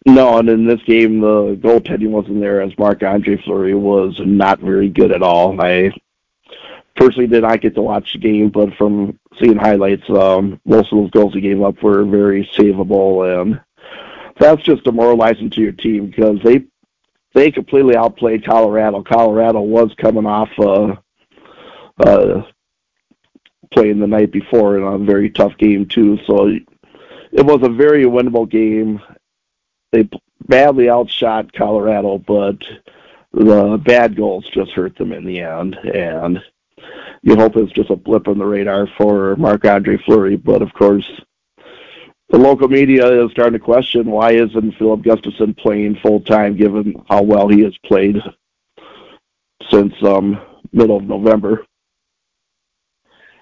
No, 0.06 0.38
and 0.38 0.50
in 0.50 0.66
this 0.66 0.82
game, 0.86 1.20
the 1.20 1.58
goaltending 1.62 2.10
wasn't 2.10 2.40
there 2.40 2.62
as 2.62 2.78
Marc 2.78 3.04
Andre 3.04 3.42
Fleury 3.44 3.76
was 3.76 4.20
not 4.26 4.60
very 4.60 4.90
good 4.90 5.12
at 5.12 5.22
all. 5.22 5.60
I 5.62 5.92
personally 7.00 7.28
did 7.28 7.44
not 7.44 7.62
get 7.62 7.76
to 7.76 7.82
watch 7.82 8.12
the 8.12 8.20
game, 8.20 8.50
but 8.50 8.76
from 8.76 9.18
seeing 9.40 9.56
highlights, 9.56 10.08
um, 10.10 10.60
most 10.66 10.92
of 10.92 11.00
those 11.00 11.12
goals 11.12 11.34
he 11.34 11.40
gave 11.40 11.62
up 11.62 11.82
were 11.82 12.04
very 12.04 12.48
savable, 12.58 13.42
and 13.42 13.62
that's 14.38 14.62
just 14.64 14.84
demoralizing 14.84 15.50
to 15.50 15.62
your 15.62 15.72
team 15.72 16.08
because 16.08 16.38
they 16.44 16.66
they 17.34 17.52
completely 17.52 17.96
outplayed 17.96 18.46
Colorado. 18.46 19.02
Colorado 19.02 19.62
was 19.62 19.94
coming 19.98 20.26
off 20.26 20.50
uh, 20.60 20.96
uh, 22.06 22.42
playing 23.72 24.00
the 24.00 24.08
night 24.08 24.32
before 24.32 24.78
in 24.78 24.84
a 24.84 24.98
very 24.98 25.30
tough 25.30 25.58
game 25.58 25.88
too, 25.88 26.18
so 26.28 26.48
it 27.32 27.46
was 27.46 27.62
a 27.64 27.70
very 27.70 28.04
winnable 28.04 28.50
game. 28.50 29.00
They 29.94 30.10
badly 30.48 30.90
outshot 30.90 31.54
Colorado, 31.54 32.18
but 32.18 32.58
the 33.32 33.82
bad 33.86 34.18
goals 34.18 34.46
just 34.54 34.72
hurt 34.72 34.98
them 34.98 35.14
in 35.14 35.24
the 35.24 35.40
end, 35.40 35.76
and 35.76 36.42
you 37.22 37.36
hope 37.36 37.56
it's 37.56 37.72
just 37.72 37.90
a 37.90 37.96
blip 37.96 38.28
on 38.28 38.38
the 38.38 38.46
radar 38.46 38.88
for 38.98 39.36
Marc 39.36 39.66
Andre 39.66 39.98
Fleury. 40.06 40.36
But 40.36 40.62
of 40.62 40.74
course, 40.74 41.10
the 42.30 42.38
local 42.38 42.68
media 42.68 43.26
is 43.26 43.32
starting 43.32 43.54
to 43.54 43.60
question 43.60 44.10
why 44.10 44.34
isn't 44.34 44.76
Filip 44.78 45.02
Gustavsson 45.02 45.58
playing 45.58 45.98
full 46.02 46.22
time 46.22 46.56
given 46.56 46.94
how 47.10 47.24
well 47.24 47.48
he 47.48 47.62
has 47.62 47.76
played 47.86 48.18
since 49.70 49.94
um, 50.04 50.40
middle 50.72 50.98
of 50.98 51.04
November. 51.04 51.66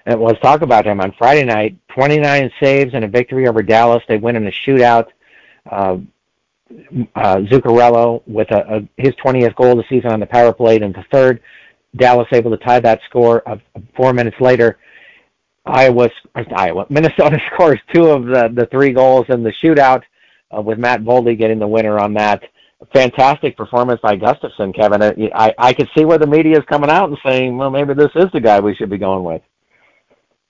And 0.06 0.21
let's 0.21 0.39
talk 0.39 0.62
about 0.62 0.88
him 0.88 1.02
on 1.02 1.13
Friday 1.17 1.43
night. 1.43 1.78
29 1.89 2.50
saves 2.62 2.93
and 2.93 3.04
a 3.04 3.10
victory 3.10 3.45
over 3.47 3.62
Dallas. 3.62 4.02
They 4.08 4.17
win 4.17 4.38
in 4.38 4.47
a 4.47 4.52
shootout. 4.52 5.08
Uh, 5.69 5.97
uh, 7.15 7.38
Zuccarello 7.38 8.21
with 8.26 8.50
a, 8.52 8.78
a, 8.78 8.88
his 8.97 9.13
20th 9.15 9.56
goal 9.56 9.71
of 9.71 9.78
the 9.78 9.84
season 9.89 10.12
on 10.12 10.19
the 10.19 10.26
power 10.26 10.54
play 10.54 10.78
in 10.78 10.93
the 10.93 11.04
third. 11.12 11.41
Dallas 11.95 12.28
able 12.32 12.52
to 12.52 12.58
tie 12.58 12.80
that 12.80 13.02
score 13.10 13.39
of 13.47 13.62
four 13.95 14.13
minutes 14.13 14.38
later. 14.39 14.78
Iowa, 15.65 16.10
Iowa, 16.56 16.86
Minnesota 16.89 17.39
scores 17.54 17.80
two 17.93 18.08
of 18.08 18.26
the, 18.26 18.50
the 18.54 18.67
three 18.67 18.93
goals 18.93 19.26
in 19.30 19.43
the 19.43 19.52
shootout, 19.52 20.04
uh, 20.56 20.62
with 20.62 20.80
Matt 20.80 21.02
Boldy 21.02 21.38
getting 21.38 21.60
the 21.60 21.67
winner 21.67 22.00
on 22.00 22.13
that. 22.13 22.43
Fantastic 22.93 23.58
performance 23.58 24.00
by 24.02 24.15
Gustavsson, 24.15 24.73
Kevin. 24.73 25.02
Uh, 25.02 25.13
I, 25.34 25.54
I 25.58 25.73
could 25.73 25.89
see 25.97 26.06
where 26.06 26.19
the 26.19 26.28
media 26.28 26.58
is 26.58 26.65
coming 26.65 26.89
out 26.89 27.10
and 27.10 27.17
saying, 27.26 27.58
well, 27.58 27.71
maybe 27.71 27.93
this 27.93 28.12
is 28.15 28.28
the 28.32 28.39
guy 28.39 28.60
we 28.60 28.76
should 28.76 28.89
be 28.89 28.97
going 28.97 29.23
with. 29.23 29.41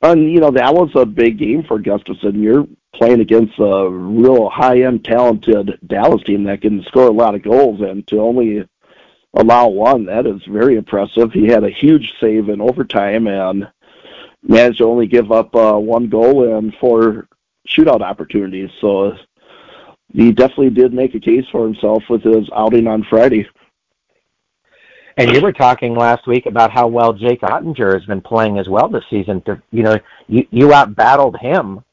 And 0.02 0.32
you 0.32 0.40
know 0.40 0.52
that 0.52 0.76
was 0.76 0.92
a 0.96 1.06
big 1.06 1.40
game 1.40 1.64
for 1.64 1.80
Gustavsson. 1.80 2.42
You're 2.42 2.68
playing 2.94 3.22
against 3.22 3.58
a 3.58 3.90
real 3.90 4.50
high-end, 4.50 5.04
talented 5.04 5.80
Dallas 5.88 6.24
team 6.24 6.44
that 6.44 6.62
can 6.62 6.84
score 6.84 7.08
a 7.08 7.12
lot 7.12 7.34
of 7.34 7.42
goals, 7.42 7.82
and 7.82 8.06
to 8.08 8.20
only 8.20 8.68
allow 9.36 9.68
one, 9.68 10.06
that 10.06 10.26
is 10.26 10.42
very 10.48 10.78
impressive. 10.78 11.32
He 11.32 11.48
had 11.48 11.64
a 11.64 11.70
huge 11.70 12.14
save 12.20 12.50
in 12.50 12.62
overtime, 12.62 13.28
and 13.28 13.68
managed 14.44 14.80
to 14.80 14.86
only 14.86 15.08
give 15.08 15.32
up 15.32 15.56
uh, 15.56 15.78
one 15.78 16.10
goal 16.10 16.58
and 16.58 16.74
four 16.80 17.28
shootout 17.68 18.02
opportunities. 18.02 18.70
So 18.80 19.16
he 20.14 20.32
definitely 20.32 20.70
did 20.70 20.94
make 20.94 21.16
a 21.16 21.20
case 21.20 21.46
for 21.52 21.66
himself 21.66 22.04
with 22.10 22.24
his 22.24 22.50
outing 22.56 22.88
on 22.88 23.04
Friday. 23.04 23.48
And 25.18 25.34
you 25.34 25.42
were 25.42 25.52
talking 25.52 25.96
last 25.96 26.28
week 26.28 26.46
about 26.46 26.72
how 26.72 26.88
well 26.88 27.12
Jake 27.12 27.42
Oettinger 27.42 27.94
has 27.94 28.06
been 28.06 28.22
playing 28.22 28.60
as 28.60 28.70
well 28.70 28.88
this 28.88 29.04
season. 29.10 29.44
You 29.72 29.84
know, 29.84 29.98
you 30.28 30.48
you 30.52 30.74
out 30.74 30.96
battled 30.96 31.38
him 31.40 31.84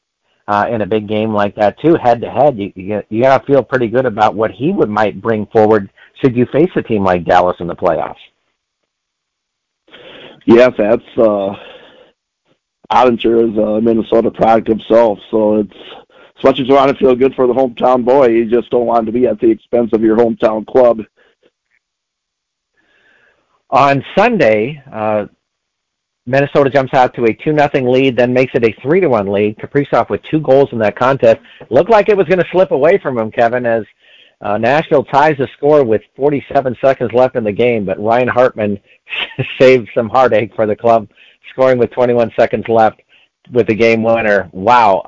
uh, 0.47 0.67
in 0.69 0.81
a 0.81 0.85
big 0.85 1.07
game 1.07 1.33
like 1.33 1.55
that 1.55 1.79
too, 1.79 1.95
head 1.95 2.21
to 2.21 2.29
head. 2.29 2.57
You 2.57 2.71
you, 2.75 3.01
you 3.09 3.23
got 3.23 3.39
to 3.39 3.45
feel 3.45 3.63
pretty 3.63 3.87
good 3.87 4.05
about 4.05 4.35
what 4.35 4.51
he 4.51 4.71
would 4.71 4.89
might 4.89 5.21
bring 5.21 5.45
forward 5.47 5.89
should 6.21 6.35
you 6.35 6.45
face 6.51 6.69
a 6.75 6.81
team 6.81 7.03
like 7.03 7.25
Dallas 7.25 7.57
in 7.59 7.67
the 7.67 7.75
playoffs. 7.75 8.15
Yes, 10.45 10.71
that's 10.77 11.03
uh, 11.17 11.55
Oettinger 12.91 13.51
is 13.51 13.57
a 13.57 13.81
Minnesota 13.81 14.29
product 14.29 14.67
himself, 14.67 15.17
so 15.31 15.57
it's 15.57 15.73
as 16.37 16.43
much 16.43 16.59
as 16.59 16.67
you 16.67 16.75
want 16.75 16.91
to 16.91 16.97
feel 16.97 17.15
good 17.15 17.33
for 17.33 17.47
the 17.47 17.53
hometown 17.53 18.03
boy, 18.03 18.27
you 18.27 18.49
just 18.49 18.69
don't 18.69 18.85
want 18.85 19.05
to 19.05 19.11
be 19.11 19.25
at 19.25 19.39
the 19.39 19.49
expense 19.49 19.91
of 19.93 20.01
your 20.01 20.17
hometown 20.17 20.65
club. 20.67 21.01
On 23.69 24.03
Sunday, 24.15 24.83
uh, 24.91 25.25
Minnesota 26.25 26.69
jumps 26.69 26.93
out 26.93 27.13
to 27.15 27.25
a 27.25 27.33
two 27.33 27.53
nothing 27.53 27.87
lead, 27.87 28.17
then 28.17 28.33
makes 28.33 28.53
it 28.55 28.63
a 28.63 28.75
three 28.81 28.99
to 28.99 29.07
one 29.07 29.27
lead. 29.27 29.57
Kaprizov 29.57 30.09
with 30.09 30.23
two 30.23 30.39
goals 30.39 30.69
in 30.71 30.79
that 30.79 30.97
contest 30.97 31.39
looked 31.69 31.89
like 31.89 32.09
it 32.09 32.17
was 32.17 32.27
going 32.27 32.39
to 32.39 32.49
slip 32.51 32.71
away 32.71 32.97
from 32.97 33.17
him, 33.17 33.31
Kevin, 33.31 33.65
as 33.65 33.85
uh, 34.41 34.57
Nashville 34.57 35.03
ties 35.03 35.37
the 35.37 35.47
score 35.55 35.83
with 35.83 36.01
47 36.15 36.75
seconds 36.81 37.13
left 37.13 37.35
in 37.35 37.43
the 37.43 37.51
game, 37.51 37.85
but 37.85 37.99
Ryan 37.99 38.27
Hartman 38.27 38.79
saved 39.59 39.89
some 39.93 40.09
heartache 40.09 40.53
for 40.55 40.65
the 40.65 40.75
club 40.75 41.07
scoring 41.51 41.77
with 41.77 41.91
21 41.91 42.31
seconds 42.37 42.67
left 42.67 43.01
with 43.51 43.67
the 43.67 43.75
game 43.75 44.03
winner. 44.03 44.49
Wow. 44.51 45.03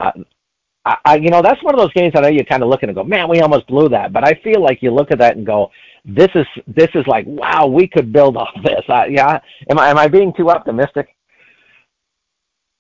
I, 0.86 0.98
I, 1.04 1.16
you 1.18 1.30
know, 1.30 1.42
that's 1.42 1.62
one 1.64 1.74
of 1.74 1.80
those 1.80 1.94
games 1.94 2.14
I 2.16 2.22
know 2.22 2.30
you 2.30 2.46
kind 2.46 2.64
of 2.64 2.70
look 2.70 2.84
at 2.84 2.90
and 2.90 2.96
go, 2.96 3.04
man, 3.04 3.28
we 3.28 3.42
almost 3.42 3.68
blew 3.68 3.90
that. 3.90 4.14
But 4.14 4.24
I 4.24 4.40
feel 4.44 4.62
like 4.62 4.82
you 4.82 4.92
look 4.92 5.12
at 5.12 5.20
that 5.20 5.36
and 5.36 5.46
go, 5.46 5.72
this 6.08 6.30
is 6.36 6.46
this 6.68 6.90
is 6.96 7.06
like, 7.06 7.26
wow, 7.28 7.68
we 7.68 7.86
could 7.88 8.14
build 8.14 8.38
off 8.38 8.56
this. 8.64 8.84
I, 8.88 9.08
yeah, 9.08 9.40
am 9.70 9.78
I 9.78 9.90
am 9.90 9.98
I 9.98 10.08
being 10.08 10.34
too 10.36 10.50
optimistic? 10.50 11.10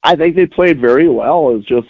I 0.04 0.16
think 0.16 0.36
they 0.36 0.46
played 0.46 0.80
very 0.80 1.10
well. 1.10 1.56
It's 1.56 1.68
just, 1.68 1.88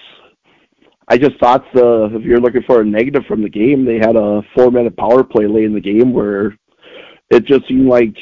I 1.08 1.18
just 1.18 1.38
thought 1.40 1.64
the 1.74 2.10
if 2.14 2.24
you're 2.24 2.42
looking 2.42 2.64
for 2.64 2.82
a 2.82 2.86
negative 2.86 3.26
from 3.28 3.44
the 3.44 3.50
game, 3.50 3.86
they 3.86 3.98
had 3.98 4.16
a 4.16 4.42
four 4.56 4.72
minute 4.72 4.98
power 4.98 5.24
play 5.24 5.46
late 5.46 5.66
in 5.66 5.74
the 5.74 5.80
game 5.80 6.12
where 6.12 6.58
it 7.30 7.46
just 7.46 7.68
seemed 7.68 7.88
like 7.88 8.16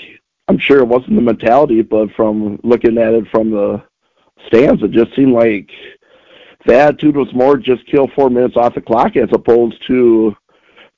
I'm 0.49 0.59
sure 0.59 0.79
it 0.79 0.87
wasn't 0.87 1.15
the 1.15 1.21
mentality, 1.21 1.81
but 1.81 2.09
from 2.15 2.59
looking 2.63 2.97
at 2.97 3.13
it 3.13 3.25
from 3.31 3.51
the 3.51 3.81
stands, 4.47 4.83
it 4.83 4.91
just 4.91 5.15
seemed 5.15 5.33
like 5.33 5.69
the 6.65 6.77
attitude 6.77 7.15
was 7.15 7.33
more 7.33 7.57
just 7.57 7.85
kill 7.87 8.07
four 8.15 8.29
minutes 8.29 8.57
off 8.57 8.75
the 8.75 8.81
clock 8.81 9.15
as 9.15 9.29
opposed 9.31 9.75
to 9.87 10.35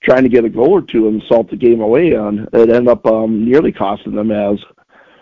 trying 0.04 0.24
to 0.24 0.30
get 0.30 0.46
a 0.46 0.50
goal 0.50 0.72
or 0.72 0.82
two 0.82 1.08
and 1.08 1.24
salt 1.28 1.50
the 1.50 1.56
game 1.56 1.82
away 1.82 2.16
on. 2.16 2.48
It 2.54 2.70
ended 2.70 2.88
up 2.88 3.06
um, 3.06 3.46
nearly 3.46 3.72
costing 3.72 4.16
them 4.16 4.32
as 4.32 4.60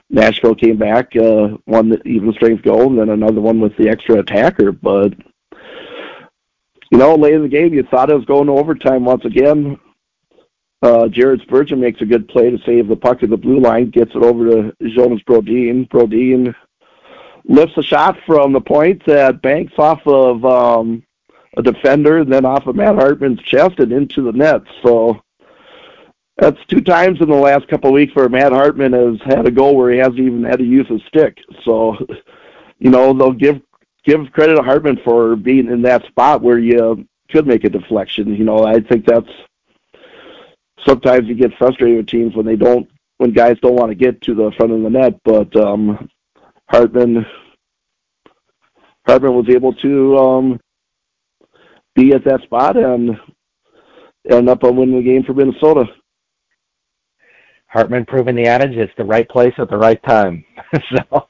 Nashville 0.09 0.55
came 0.55 0.77
back, 0.77 1.15
uh, 1.15 1.57
one 1.65 1.99
even 2.05 2.33
strength 2.33 2.63
goal, 2.63 2.87
and 2.87 2.99
then 2.99 3.09
another 3.09 3.41
one 3.41 3.59
with 3.59 3.75
the 3.77 3.89
extra 3.89 4.19
attacker. 4.19 4.71
But 4.71 5.13
you 6.91 6.97
know, 6.97 7.15
late 7.15 7.33
in 7.33 7.41
the 7.41 7.47
game, 7.47 7.73
you 7.73 7.83
thought 7.83 8.09
it 8.09 8.15
was 8.15 8.25
going 8.25 8.47
to 8.47 8.53
overtime 8.53 9.05
once 9.05 9.25
again. 9.25 9.79
Uh, 10.81 11.07
Jared 11.07 11.41
Spurgeon 11.41 11.79
makes 11.79 12.01
a 12.01 12.05
good 12.05 12.27
play 12.27 12.51
to 12.51 12.59
save 12.63 12.87
the 12.87 12.95
puck 12.95 13.23
at 13.23 13.29
the 13.29 13.37
blue 13.37 13.59
line, 13.59 13.89
gets 13.89 14.11
it 14.13 14.21
over 14.21 14.45
to 14.45 14.75
Jonas 14.89 15.21
Brodin. 15.27 15.89
Brodin 15.89 16.53
lifts 17.45 17.77
a 17.77 17.83
shot 17.83 18.17
from 18.25 18.53
the 18.53 18.61
point 18.61 19.03
that 19.07 19.41
banks 19.41 19.73
off 19.77 20.05
of 20.05 20.45
um, 20.45 21.03
a 21.57 21.61
defender, 21.61 22.19
and 22.19 22.31
then 22.31 22.45
off 22.45 22.67
of 22.67 22.75
Matt 22.75 22.95
Hartman's 22.95 23.41
chest 23.43 23.79
and 23.79 23.91
into 23.91 24.21
the 24.21 24.31
net. 24.31 24.61
So 24.83 25.21
that's 26.37 26.57
two 26.67 26.81
times 26.81 27.19
in 27.21 27.29
the 27.29 27.35
last 27.35 27.67
couple 27.67 27.89
of 27.89 27.93
weeks 27.93 28.13
where 28.15 28.29
Matt 28.29 28.51
Hartman 28.51 28.93
has 28.93 29.19
had 29.25 29.47
a 29.47 29.51
goal 29.51 29.75
where 29.75 29.91
he 29.91 29.97
hasn't 29.97 30.19
even 30.19 30.43
had 30.43 30.59
to 30.59 30.65
use 30.65 30.87
his 30.87 31.01
stick. 31.07 31.37
So, 31.63 31.95
you 32.79 32.89
know, 32.89 33.13
they'll 33.13 33.31
give 33.31 33.61
give 34.03 34.31
credit 34.33 34.55
to 34.55 34.61
Hartman 34.61 34.99
for 35.03 35.35
being 35.35 35.67
in 35.67 35.81
that 35.83 36.05
spot 36.05 36.41
where 36.41 36.59
you 36.59 37.07
could 37.31 37.47
make 37.47 37.63
a 37.63 37.69
deflection. 37.69 38.35
You 38.35 38.43
know, 38.43 38.65
I 38.65 38.79
think 38.81 39.05
that's 39.05 39.29
sometimes 40.85 41.27
you 41.27 41.35
get 41.35 41.57
frustrated 41.57 41.97
with 41.97 42.07
teams 42.07 42.35
when 42.35 42.45
they 42.45 42.55
don't 42.55 42.87
when 43.17 43.31
guys 43.31 43.57
don't 43.61 43.75
want 43.75 43.89
to 43.89 43.95
get 43.95 44.21
to 44.23 44.35
the 44.35 44.51
front 44.57 44.73
of 44.73 44.81
the 44.81 44.89
net. 44.89 45.19
But 45.23 45.55
um, 45.55 46.09
Hartman 46.69 47.25
Hartman 49.05 49.35
was 49.35 49.49
able 49.49 49.73
to 49.73 50.17
um, 50.17 50.59
be 51.95 52.13
at 52.13 52.23
that 52.25 52.41
spot 52.43 52.77
and 52.77 53.17
end 54.29 54.49
up 54.49 54.63
on 54.63 54.75
winning 54.75 54.97
the 54.97 55.03
game 55.03 55.23
for 55.23 55.33
Minnesota. 55.33 55.85
Hartman 57.67 58.05
proving 58.05 58.35
the 58.35 58.47
adage, 58.47 58.77
it's 58.77 58.93
the 58.97 59.03
right 59.03 59.27
place 59.27 59.53
at 59.57 59.69
the 59.69 59.77
right 59.77 60.01
time. 60.03 60.45
so 60.95 61.27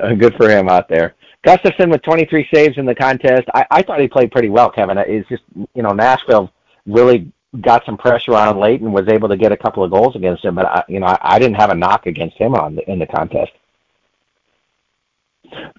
uh, 0.00 0.14
good 0.14 0.34
for 0.36 0.48
him 0.48 0.68
out 0.68 0.88
there. 0.88 1.14
Gustavsson 1.46 1.90
with 1.90 2.02
23 2.02 2.48
saves 2.52 2.78
in 2.78 2.86
the 2.86 2.94
contest. 2.94 3.44
I, 3.54 3.66
I 3.70 3.82
thought 3.82 4.00
he 4.00 4.08
played 4.08 4.32
pretty 4.32 4.48
well, 4.48 4.70
Kevin. 4.70 4.96
It's 4.98 5.28
just, 5.28 5.42
you 5.74 5.82
know, 5.82 5.90
Nashville 5.90 6.50
really 6.86 7.30
got 7.60 7.84
some 7.84 7.96
pressure 7.96 8.34
on 8.34 8.58
late 8.58 8.80
and 8.80 8.92
was 8.92 9.08
able 9.08 9.28
to 9.28 9.36
get 9.36 9.52
a 9.52 9.56
couple 9.56 9.84
of 9.84 9.90
goals 9.90 10.16
against 10.16 10.44
him. 10.44 10.54
But 10.54 10.66
I, 10.66 10.84
you 10.88 11.00
know, 11.00 11.06
I, 11.06 11.18
I 11.22 11.38
didn't 11.38 11.56
have 11.56 11.70
a 11.70 11.74
knock 11.74 12.06
against 12.06 12.36
him 12.38 12.54
on 12.54 12.76
the, 12.76 12.90
in 12.90 12.98
the 12.98 13.06
contest. 13.06 13.52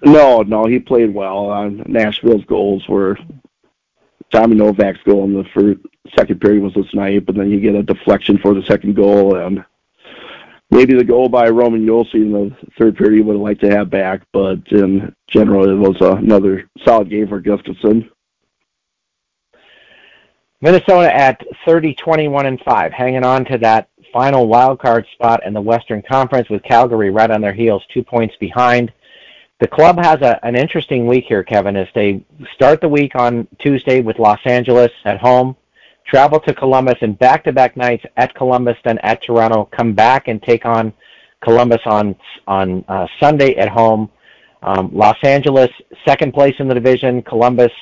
No, 0.04 0.42
no, 0.42 0.64
he 0.64 0.78
played 0.78 1.12
well. 1.12 1.50
Uh, 1.50 1.68
Nashville's 1.68 2.44
goals 2.44 2.86
were 2.88 3.18
Tommy 4.30 4.56
Novak's 4.56 5.02
goal 5.04 5.24
in 5.24 5.34
the 5.34 5.44
first, 5.54 5.80
second 6.16 6.40
period 6.40 6.62
was 6.62 6.74
this 6.74 6.92
night, 6.94 7.26
but 7.26 7.34
then 7.36 7.50
you 7.50 7.60
get 7.60 7.74
a 7.74 7.82
deflection 7.82 8.38
for 8.38 8.54
the 8.54 8.62
second 8.62 8.94
goal, 8.94 9.36
and 9.36 9.64
maybe 10.70 10.94
the 10.94 11.04
goal 11.04 11.28
by 11.28 11.48
Roman 11.48 11.86
Josi 11.86 12.14
in 12.14 12.32
the 12.32 12.56
third 12.78 12.96
period 12.96 13.26
would 13.26 13.34
have 13.34 13.42
liked 13.42 13.60
to 13.62 13.70
have 13.70 13.90
back, 13.90 14.22
but 14.32 14.58
in 14.70 15.14
general 15.28 15.68
it 15.68 15.74
was 15.74 15.96
another 16.00 16.68
solid 16.84 17.10
game 17.10 17.28
for 17.28 17.40
Gustavsson. 17.40 18.10
Minnesota 20.60 21.14
at 21.14 21.44
30, 21.66 21.94
21, 21.94 22.46
and 22.46 22.60
5, 22.60 22.92
hanging 22.92 23.24
on 23.24 23.44
to 23.44 23.58
that 23.58 23.88
final 24.12 24.48
wild 24.48 24.78
card 24.78 25.06
spot 25.12 25.44
in 25.44 25.52
the 25.52 25.60
Western 25.60 26.02
Conference 26.02 26.48
with 26.48 26.62
Calgary 26.62 27.10
right 27.10 27.30
on 27.30 27.42
their 27.42 27.52
heels, 27.52 27.84
two 27.92 28.02
points 28.02 28.34
behind. 28.40 28.90
The 29.58 29.68
club 29.68 29.98
has 29.98 30.20
a, 30.20 30.44
an 30.44 30.54
interesting 30.54 31.06
week 31.06 31.24
here, 31.26 31.42
Kevin, 31.42 31.76
as 31.76 31.88
they 31.94 32.22
start 32.54 32.80
the 32.82 32.88
week 32.88 33.14
on 33.14 33.48
Tuesday 33.58 34.02
with 34.02 34.18
Los 34.18 34.40
Angeles 34.44 34.90
at 35.06 35.18
home, 35.18 35.56
travel 36.06 36.38
to 36.40 36.52
Columbus, 36.52 36.96
and 37.00 37.18
back-to-back 37.18 37.74
nights 37.74 38.04
at 38.18 38.34
Columbus, 38.34 38.76
then 38.84 38.98
at 38.98 39.22
Toronto, 39.22 39.64
come 39.74 39.94
back 39.94 40.28
and 40.28 40.42
take 40.42 40.66
on 40.66 40.92
Columbus 41.42 41.80
on 41.86 42.14
on 42.46 42.84
uh, 42.88 43.06
Sunday 43.18 43.54
at 43.56 43.68
home. 43.68 44.10
Um, 44.62 44.90
Los 44.92 45.16
Angeles, 45.22 45.70
second 46.06 46.34
place 46.34 46.54
in 46.58 46.68
the 46.68 46.74
division. 46.74 47.22
Columbus, 47.22 47.72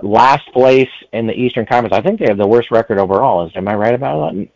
last 0.00 0.50
place 0.52 0.88
in 1.12 1.26
the 1.26 1.34
Eastern 1.34 1.66
Conference. 1.66 1.94
I 1.94 2.00
think 2.00 2.20
they 2.20 2.28
have 2.28 2.38
the 2.38 2.46
worst 2.46 2.70
record 2.70 2.98
overall. 2.98 3.46
Is 3.46 3.52
am 3.56 3.68
I 3.68 3.74
right 3.74 3.94
about 3.94 4.32
that? 4.32 4.48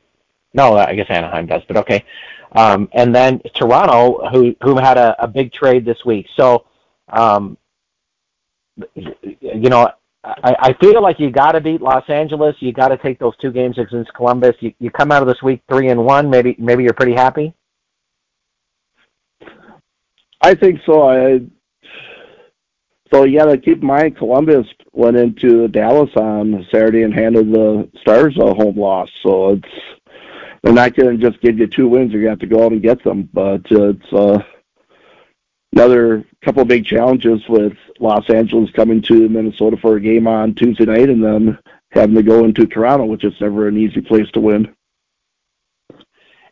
No, 0.55 0.77
I 0.77 0.95
guess 0.95 1.07
Anaheim 1.09 1.47
does, 1.47 1.63
but 1.67 1.77
okay. 1.79 2.05
Um, 2.53 2.89
and 2.93 3.15
then 3.15 3.41
Toronto, 3.57 4.29
who 4.29 4.55
who 4.63 4.79
had 4.79 4.97
a, 4.97 5.21
a 5.23 5.27
big 5.27 5.53
trade 5.53 5.85
this 5.85 5.99
week. 6.07 6.27
So, 6.37 6.67
um, 7.09 7.59
you 8.95 9.69
know, 9.69 9.91
I, 10.25 10.55
I 10.59 10.73
feel 10.81 11.03
like 11.03 11.19
you 11.19 11.31
got 11.31 11.53
to 11.53 11.61
beat 11.61 11.83
Los 11.83 12.09
Angeles. 12.09 12.55
You 12.61 12.73
got 12.73 12.89
to 12.89 12.97
take 12.97 13.19
those 13.19 13.37
two 13.39 13.51
games 13.51 13.77
against 13.79 14.15
Columbus. 14.15 14.55
You, 14.61 14.73
you 14.79 14.91
come 14.91 15.11
out 15.11 15.23
of 15.23 15.29
this 15.29 15.43
week 15.43 15.63
three 15.69 15.89
and 15.89 16.05
one. 16.05 16.31
Maybe 16.31 16.55
maybe 16.59 16.85
you're 16.85 16.95
pretty 16.95 17.15
happy. 17.15 17.53
I 20.41 20.55
think 20.55 20.81
so. 20.87 21.09
I 21.09 21.41
so 23.13 23.25
you 23.25 23.39
got 23.39 23.47
to 23.47 23.59
keep 23.59 23.81
in 23.81 23.87
mind 23.87 24.17
Columbus 24.17 24.67
went 24.93 25.17
into 25.17 25.69
Dallas 25.69 26.11
on 26.17 26.67
Saturday 26.73 27.03
and 27.03 27.13
handed 27.13 27.53
the 27.53 27.89
Stars 28.01 28.37
a 28.41 28.55
home 28.55 28.79
loss. 28.79 29.09
So 29.25 29.53
it's 29.53 30.04
they're 30.65 30.73
not 30.73 30.95
going 30.95 31.19
to 31.19 31.31
just 31.31 31.43
give 31.43 31.59
you 31.59 31.67
two 31.67 31.89
wins. 31.89 32.11
You're 32.11 32.23
going 32.23 32.39
to 32.39 32.43
have 32.43 32.51
to 32.51 32.57
go 32.57 32.65
out 32.65 32.73
and 32.73 32.81
get 32.81 33.05
them. 33.05 33.29
But 33.35 33.71
uh, 33.71 33.91
it's 33.91 34.13
uh, 34.15 34.43
another 35.75 36.25
couple 36.43 36.63
of 36.63 36.69
big 36.69 36.87
challenges 36.87 37.43
with 37.51 37.75
Los 38.01 38.31
Angeles 38.31 38.71
coming 38.71 39.03
to 39.03 39.29
Minnesota 39.29 39.77
for 39.77 39.97
a 39.97 40.01
game 40.01 40.27
on 40.27 40.55
Tuesday 40.55 40.87
night 40.87 41.11
and 41.11 41.23
then 41.23 41.59
having 41.91 42.15
to 42.15 42.23
go 42.23 42.47
into 42.47 42.67
Toronto, 42.67 43.05
which 43.05 43.25
is 43.25 43.35
never 43.43 43.69
an 43.69 43.77
easy 43.77 44.01
place 44.01 44.31
to 44.31 44.41
win. 44.41 44.75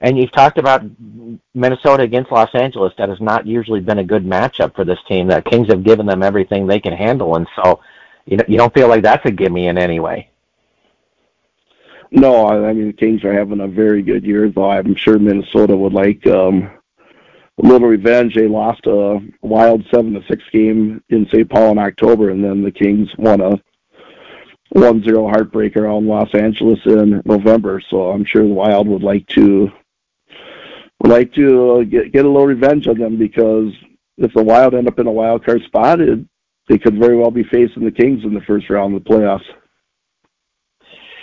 And 0.02 0.18
you've 0.18 0.32
talked 0.32 0.58
about 0.58 0.82
Minnesota 1.54 2.02
against 2.02 2.32
Los 2.32 2.54
Angeles. 2.54 2.92
That 2.98 3.08
has 3.08 3.20
not 3.20 3.46
usually 3.46 3.80
been 3.80 4.00
a 4.00 4.04
good 4.04 4.26
matchup 4.26 4.74
for 4.74 4.84
this 4.84 4.98
team. 5.08 5.28
The 5.28 5.40
Kings 5.40 5.68
have 5.68 5.84
given 5.84 6.04
them 6.04 6.22
everything 6.22 6.66
they 6.66 6.80
can 6.80 6.92
handle, 6.92 7.36
and 7.36 7.46
so 7.56 7.80
you 8.26 8.36
know, 8.36 8.44
you 8.46 8.58
don't 8.58 8.74
feel 8.74 8.88
like 8.88 9.02
that's 9.02 9.24
a 9.24 9.30
gimme 9.30 9.68
in 9.68 9.78
any 9.78 10.00
way. 10.00 10.31
No, 12.14 12.46
I 12.46 12.74
mean 12.74 12.88
the 12.88 12.92
Kings 12.92 13.24
are 13.24 13.32
having 13.32 13.60
a 13.60 13.66
very 13.66 14.02
good 14.02 14.22
year, 14.22 14.50
though 14.50 14.70
I'm 14.70 14.94
sure 14.94 15.18
Minnesota 15.18 15.74
would 15.74 15.94
like 15.94 16.26
um, 16.26 16.70
a 17.58 17.66
little 17.66 17.88
revenge. 17.88 18.34
They 18.34 18.46
lost 18.46 18.86
a 18.86 19.18
wild 19.40 19.82
seven 19.90 20.12
to 20.12 20.20
six 20.28 20.44
game 20.52 21.02
in 21.08 21.26
St. 21.28 21.48
Paul 21.48 21.72
in 21.72 21.78
October, 21.78 22.28
and 22.28 22.44
then 22.44 22.62
the 22.62 22.70
Kings 22.70 23.08
won 23.16 23.40
a 23.40 23.58
one 24.68 25.02
zero 25.02 25.26
heartbreaker 25.26 25.90
on 25.90 26.06
Los 26.06 26.34
Angeles 26.34 26.80
in 26.84 27.22
November. 27.24 27.80
So 27.88 28.10
I'm 28.10 28.26
sure 28.26 28.42
the 28.42 28.52
Wild 28.52 28.88
would 28.88 29.02
like 29.02 29.26
to 29.28 29.70
would 31.00 31.10
like 31.10 31.32
to 31.34 31.86
get 31.86 32.12
get 32.12 32.26
a 32.26 32.28
little 32.28 32.46
revenge 32.46 32.88
on 32.88 32.98
them 32.98 33.16
because 33.16 33.72
if 34.18 34.34
the 34.34 34.42
Wild 34.42 34.74
end 34.74 34.86
up 34.86 34.98
in 34.98 35.06
a 35.06 35.12
wild 35.12 35.46
card 35.46 35.62
spot, 35.62 36.00
it, 36.00 36.18
they 36.68 36.76
could 36.76 36.98
very 36.98 37.16
well 37.16 37.30
be 37.30 37.44
facing 37.44 37.84
the 37.84 37.90
Kings 37.90 38.22
in 38.24 38.34
the 38.34 38.42
first 38.42 38.68
round 38.68 38.94
of 38.94 39.02
the 39.02 39.10
playoffs. 39.10 39.44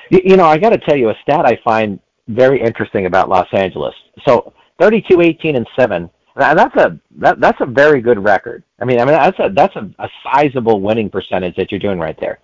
You 0.10 0.38
know, 0.38 0.46
I 0.46 0.58
got 0.58 0.70
to 0.70 0.78
tell 0.78 0.98
you 0.98 1.10
a 1.10 1.16
stat 1.22 1.46
I 1.46 1.60
find 1.64 2.00
very 2.28 2.62
interesting 2.62 3.06
about 3.06 3.30
Los 3.30 3.48
Angeles. 3.54 3.94
So 4.28 4.54
32, 4.80 5.22
18, 5.22 5.56
and 5.56 5.68
seven. 5.78 6.10
That's 6.36 6.76
a 6.78 6.98
that, 7.18 7.40
that's 7.42 7.60
a 7.60 7.66
very 7.66 8.02
good 8.02 8.24
record. 8.24 8.64
I 8.80 8.86
mean, 8.86 9.00
I 9.00 9.06
mean 9.06 9.16
that's 9.16 9.40
a 9.40 9.50
that's 9.54 9.76
a, 9.76 9.90
a 10.00 10.08
sizable 10.24 10.80
winning 10.80 11.10
percentage 11.10 11.56
that 11.58 11.72
you're 11.72 11.80
doing 11.80 12.00
right 12.00 12.18
there. 12.20 12.40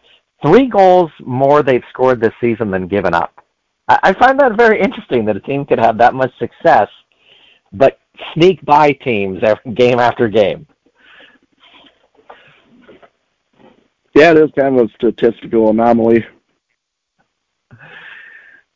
Three 0.46 0.68
goals 0.68 1.12
more 1.22 1.64
they've 1.64 1.84
scored 1.92 2.20
this 2.20 2.34
season 2.42 2.72
than 2.72 2.88
given 2.88 3.14
up. 3.14 3.34
I, 3.88 4.00
I 4.04 4.14
find 4.14 4.40
that 4.40 4.58
very 4.58 4.82
interesting 4.82 5.24
that 5.26 5.38
a 5.38 5.40
team 5.40 5.66
could 5.66 5.80
have 5.80 5.98
that 6.00 6.14
much 6.14 6.32
success, 6.40 6.90
but 7.72 8.00
sneak 8.34 8.64
by 8.66 8.92
teams 8.92 9.40
every, 9.44 9.74
game 9.76 10.00
after 10.00 10.28
game. 10.28 10.68
Yeah, 14.14 14.32
it 14.32 14.38
is 14.38 14.50
kind 14.58 14.80
of 14.80 14.88
a 14.88 14.94
statistical 14.96 15.70
anomaly. 15.70 16.26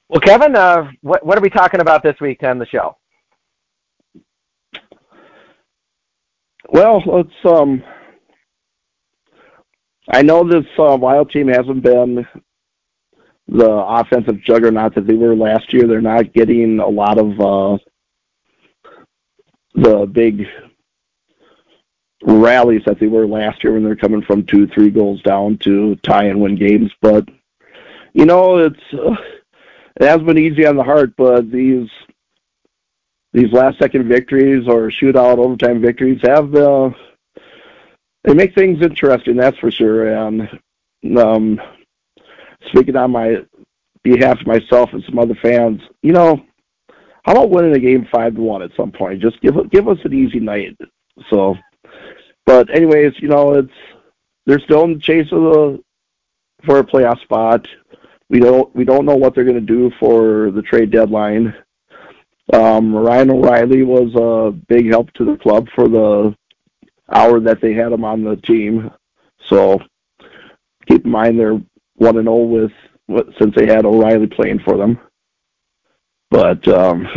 Well, 0.10 0.22
Kevin, 0.22 0.56
uh, 0.56 0.89
what, 1.02 1.24
what 1.24 1.38
are 1.38 1.41
we 1.41 1.52
talking 1.52 1.82
about 1.82 2.02
this 2.02 2.19
week 2.19 2.41
on 2.43 2.58
the 2.58 2.65
show? 2.65 2.98
Well, 6.67 7.04
let's. 7.06 7.30
Um, 7.45 7.84
I 10.12 10.24
know 10.24 10.48
this 10.48 10.65
uh, 10.80 10.98
Wild 11.00 11.30
team 11.30 11.48
hasn't 11.48 11.84
been 11.84 12.28
the 13.48 13.69
offensive 13.69 14.41
juggernaut 14.43 14.95
that 14.95 15.06
they 15.06 15.13
were 15.13 15.36
last 15.36 15.72
year. 15.74 15.88
They're 15.88 16.02
not 16.02 16.34
getting 16.34 16.80
a 16.80 16.88
lot 16.88 17.19
of 17.19 17.39
uh, 17.39 17.78
the 19.76 20.08
big 20.08 20.45
rallies 22.24 22.82
that 22.86 23.00
they 23.00 23.08
were 23.08 23.28
last 23.28 23.63
year 23.63 23.74
when 23.74 23.84
they're 23.84 23.95
coming 23.95 24.24
from 24.24 24.45
two, 24.45 24.67
three 24.67 24.89
goals 24.89 25.22
down 25.22 25.58
to 25.60 25.95
tie 25.98 26.26
and 26.26 26.41
win 26.41 26.56
games. 26.56 26.91
But 27.00 27.30
you 28.13 28.26
know, 28.26 28.58
it's. 28.58 28.93
Uh, 28.93 29.15
it 29.95 30.08
has 30.08 30.21
been 30.21 30.38
easy 30.38 30.65
on 30.65 30.75
the 30.75 30.84
heart, 30.84 31.13
but 31.17 31.52
these 31.52 31.89
these 33.34 33.52
last 33.52 33.78
second 33.78 34.08
victories 34.08 34.67
or 34.67 34.89
shootout 34.89 35.38
overtime 35.38 35.82
victories 35.82 36.19
have 36.23 36.54
uh, 36.56 36.89
they 38.23 38.34
make 38.34 38.56
things 38.56 38.82
interesting. 38.82 39.36
That's 39.36 39.58
for 39.60 39.71
sure. 39.71 40.13
And 40.13 40.49
um, 41.17 41.62
speaking 42.67 42.95
on 42.95 43.12
my 43.12 43.38
behalf 44.04 44.38
myself 44.45 44.89
and 44.93 45.04
some 45.06 45.19
other 45.19 45.36
fans, 45.41 45.82
you 46.02 46.12
know, 46.12 46.41
how 47.23 47.34
about 47.34 47.49
winning 47.49 47.75
a 47.75 47.80
game 47.80 48.08
five 48.12 48.36
to 48.36 48.41
one 48.41 48.62
at 48.62 48.71
some 48.75 48.91
point? 48.91 49.21
Just 49.21 49.41
give 49.41 49.69
give 49.71 49.88
us 49.88 49.97
an 50.04 50.13
easy 50.13 50.39
night. 50.39 50.78
So, 51.30 51.56
but 52.45 52.73
anyways, 52.75 53.13
you 53.19 53.28
know, 53.28 53.54
it's 53.54 53.71
they're 54.45 54.60
still 54.60 54.84
in 54.86 54.93
the 54.95 54.99
chase 54.99 55.28
of 55.32 55.41
the 55.41 55.84
for 56.65 56.80
a 56.80 56.84
playoff 56.84 57.21
spot. 57.21 57.67
We 58.30 58.39
don't 58.39 58.74
we 58.76 58.86
don't 58.86 59.06
know 59.06 59.15
what 59.15 59.34
they're 59.34 59.44
going 59.44 59.56
to 59.56 59.62
do 59.62 59.92
for 60.00 60.52
the 60.52 60.62
trade 60.62 60.92
deadline. 60.92 61.54
Um, 62.54 62.96
Ryan 62.96 63.32
O'Reilly 63.32 63.84
was 63.84 64.13
a 64.15 64.52
big 64.68 64.89
help 64.89 65.12
to 65.13 65.26
the 65.26 65.38
club 65.38 65.68
for 65.76 65.88
the 65.88 66.36
hour 67.12 67.39
that 67.39 67.62
they 67.62 67.74
had 67.74 67.92
him 67.92 68.04
on 68.04 68.24
the 68.24 68.36
team. 68.38 68.92
So 69.48 69.80
keep 70.88 71.06
in 71.06 71.12
mind 71.12 71.39
they're 71.39 71.60
one 71.96 72.18
and 72.18 72.26
zero 72.26 72.36
oh 72.36 72.44
with 72.46 72.72
since 73.39 73.56
they 73.56 73.65
had 73.65 73.86
O'Reilly 73.86 74.28
playing 74.28 74.60
for 74.60 74.78
them. 74.78 75.00
But 76.30 76.68
um, 76.68 77.08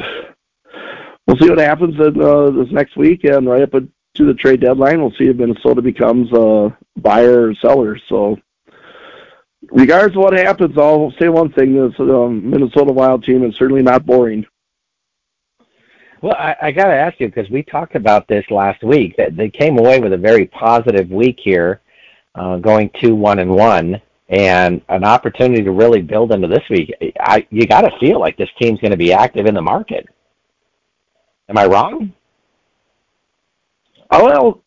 we'll 1.26 1.36
see 1.38 1.50
what 1.50 1.58
happens 1.58 1.94
in 2.00 2.22
uh, 2.22 2.50
this 2.50 2.72
next 2.72 2.96
week, 2.96 3.24
and 3.24 3.46
right 3.46 3.62
up 3.62 3.72
to 3.72 4.26
the 4.26 4.34
trade 4.34 4.60
deadline, 4.60 5.00
we'll 5.00 5.12
see 5.12 5.28
if 5.28 5.36
Minnesota 5.36 5.82
becomes 5.82 6.30
a 6.32 6.76
buyer 6.96 7.48
or 7.48 7.54
seller. 7.54 7.98
So 8.08 8.36
regardless 9.70 10.16
of 10.16 10.22
what 10.22 10.32
happens, 10.34 10.76
I'll 10.76 11.12
say 11.20 11.28
one 11.28 11.52
thing: 11.52 11.74
this 11.74 11.98
um, 12.00 12.48
Minnesota 12.48 12.92
Wild 12.92 13.24
team 13.24 13.44
is 13.44 13.56
certainly 13.56 13.82
not 13.82 14.06
boring. 14.06 14.46
Well, 16.22 16.36
I, 16.38 16.54
I 16.62 16.70
got 16.70 16.86
to 16.86 16.94
ask 16.94 17.18
you 17.18 17.26
because 17.26 17.50
we 17.50 17.64
talked 17.64 17.96
about 17.96 18.28
this 18.28 18.44
last 18.50 18.82
week 18.84 19.16
that 19.16 19.36
they 19.36 19.50
came 19.50 19.78
away 19.78 19.98
with 19.98 20.12
a 20.12 20.16
very 20.16 20.46
positive 20.46 21.10
week 21.10 21.38
here, 21.42 21.80
uh, 22.36 22.58
going 22.58 22.90
two 23.00 23.16
one 23.16 23.40
and 23.40 23.50
one, 23.50 24.00
and 24.28 24.80
an 24.88 25.04
opportunity 25.04 25.62
to 25.62 25.72
really 25.72 26.00
build 26.00 26.32
into 26.32 26.46
this 26.46 26.62
week. 26.70 26.92
I, 27.18 27.46
you 27.50 27.66
got 27.66 27.82
to 27.82 27.98
feel 27.98 28.20
like 28.20 28.36
this 28.36 28.50
team's 28.60 28.80
going 28.80 28.92
to 28.92 28.96
be 28.96 29.12
active 29.12 29.46
in 29.46 29.54
the 29.54 29.62
market. 29.62 30.06
Am 31.48 31.58
I 31.58 31.66
wrong? 31.66 32.12
Oh, 34.12 34.24
well, 34.24 34.62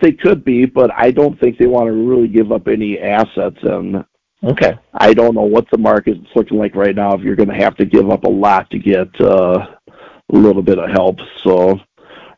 they 0.00 0.12
could 0.12 0.44
be, 0.44 0.64
but 0.64 0.90
I 0.94 1.10
don't 1.10 1.38
think 1.40 1.58
they 1.58 1.66
want 1.66 1.88
to 1.88 1.92
really 1.92 2.28
give 2.28 2.52
up 2.52 2.68
any 2.68 2.98
assets. 3.00 3.58
And 3.62 4.04
Okay. 4.44 4.78
I 4.92 5.14
don't 5.14 5.34
know 5.34 5.42
what 5.42 5.70
the 5.70 5.78
market's 5.78 6.28
looking 6.34 6.58
like 6.58 6.74
right 6.74 6.94
now. 6.94 7.14
If 7.14 7.22
you're 7.22 7.36
going 7.36 7.48
to 7.48 7.54
have 7.54 7.76
to 7.76 7.86
give 7.86 8.10
up 8.10 8.24
a 8.24 8.30
lot 8.30 8.68
to 8.70 8.78
get 8.78 9.08
uh, 9.20 9.66
a 9.88 10.36
little 10.36 10.62
bit 10.62 10.78
of 10.78 10.90
help, 10.90 11.16
so 11.42 11.78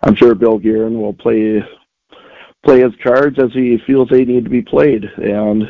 I'm 0.02 0.14
sure 0.14 0.34
Bill 0.34 0.58
Guerin 0.58 1.00
will 1.00 1.14
play 1.14 1.62
play 2.64 2.80
his 2.80 2.92
cards 3.02 3.38
as 3.38 3.52
he 3.52 3.78
feels 3.86 4.08
they 4.08 4.24
need 4.24 4.44
to 4.44 4.50
be 4.50 4.62
played, 4.62 5.04
and 5.04 5.62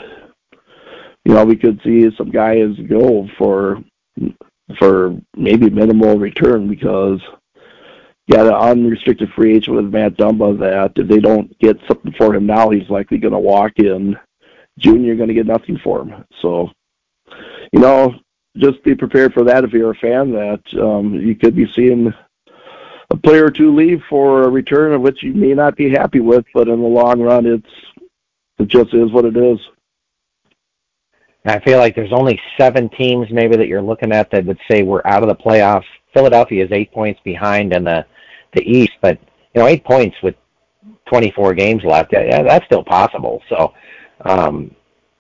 you 1.25 1.35
know 1.35 1.45
we 1.45 1.57
could 1.57 1.81
see 1.83 2.09
some 2.17 2.31
guys 2.31 2.75
go 2.89 3.29
for 3.39 3.83
for 4.79 5.17
maybe 5.37 5.71
minimal 5.71 6.19
return 6.19 6.69
because 6.69 7.21
yeah, 8.27 8.43
the 8.43 8.57
unrestricted 8.57 9.31
free 9.37 9.57
agent 9.57 9.77
with 9.77 9.93
Matt 9.93 10.17
Dumba 10.17 10.59
that 10.59 10.93
if 10.97 11.09
they 11.09 11.21
don't 11.21 11.57
get 11.61 11.79
something 11.87 12.13
for 12.19 12.35
him 12.35 12.47
now, 12.47 12.71
he's 12.71 12.91
likely 12.91 13.19
going 13.19 13.33
to 13.33 13.39
walk 13.39 13.73
in 13.77 14.17
June. 14.79 15.05
You're 15.05 15.17
going 15.17 15.29
to 15.29 15.35
get 15.35 15.47
nothing 15.47 15.79
for 15.83 16.03
him. 16.03 16.25
So, 16.43 16.71
you 17.73 17.81
know, 17.81 18.15
just 18.57 18.83
be 18.83 18.95
prepared 18.95 19.35
for 19.35 19.45
that 19.45 19.65
if 19.65 19.73
you're 19.73 19.91
a 19.91 19.97
fan. 19.97 20.33
That 20.33 20.63
um, 20.81 21.15
you 21.15 21.35
could 21.35 21.55
be 21.55 21.71
seeing 21.75 22.13
a 23.11 23.17
player 23.17 23.47
or 23.47 23.51
two 23.51 23.75
leave 23.75 24.03
for 24.09 24.45
a 24.45 24.49
return 24.49 24.93
of 24.93 25.03
which 25.03 25.23
you 25.23 25.35
may 25.35 25.55
not 25.55 25.77
be 25.77 25.91
happy 25.91 26.21
with, 26.21 26.45
but 26.55 26.69
in 26.69 26.81
the 26.81 26.89
long 26.89 27.21
run, 27.21 27.47
it's 27.47 27.71
it 28.59 28.69
just 28.69 28.95
is 28.95 29.13
what 29.13 29.25
it 29.25 29.37
is. 29.37 29.59
I 31.45 31.61
feel 31.61 31.79
like 31.79 31.95
there's 31.95 32.13
only 32.13 32.41
seven 32.59 32.89
teams 32.89 33.31
maybe 33.31 33.57
that 33.57 33.69
you're 33.69 33.83
looking 33.83 34.11
at 34.11 34.31
that 34.33 34.47
would 34.47 34.59
say 34.69 34.83
we're 34.83 35.03
out 35.05 35.23
of 35.23 35.29
the 35.29 35.37
playoffs. 35.37 35.85
Philadelphia 36.13 36.65
is 36.65 36.73
eight 36.73 36.93
points 36.93 37.21
behind 37.23 37.73
in 37.73 37.85
the 37.85 38.05
the 38.53 38.63
East, 38.63 38.93
but 39.01 39.19
you 39.55 39.61
know, 39.61 39.67
eight 39.67 39.85
points 39.85 40.17
with 40.23 40.35
24 41.07 41.55
games 41.55 41.83
left, 41.85 42.13
yeah, 42.13 42.43
that's 42.43 42.67
still 42.67 42.83
possible. 42.83 43.43
So, 43.49 43.73
um, 44.25 44.75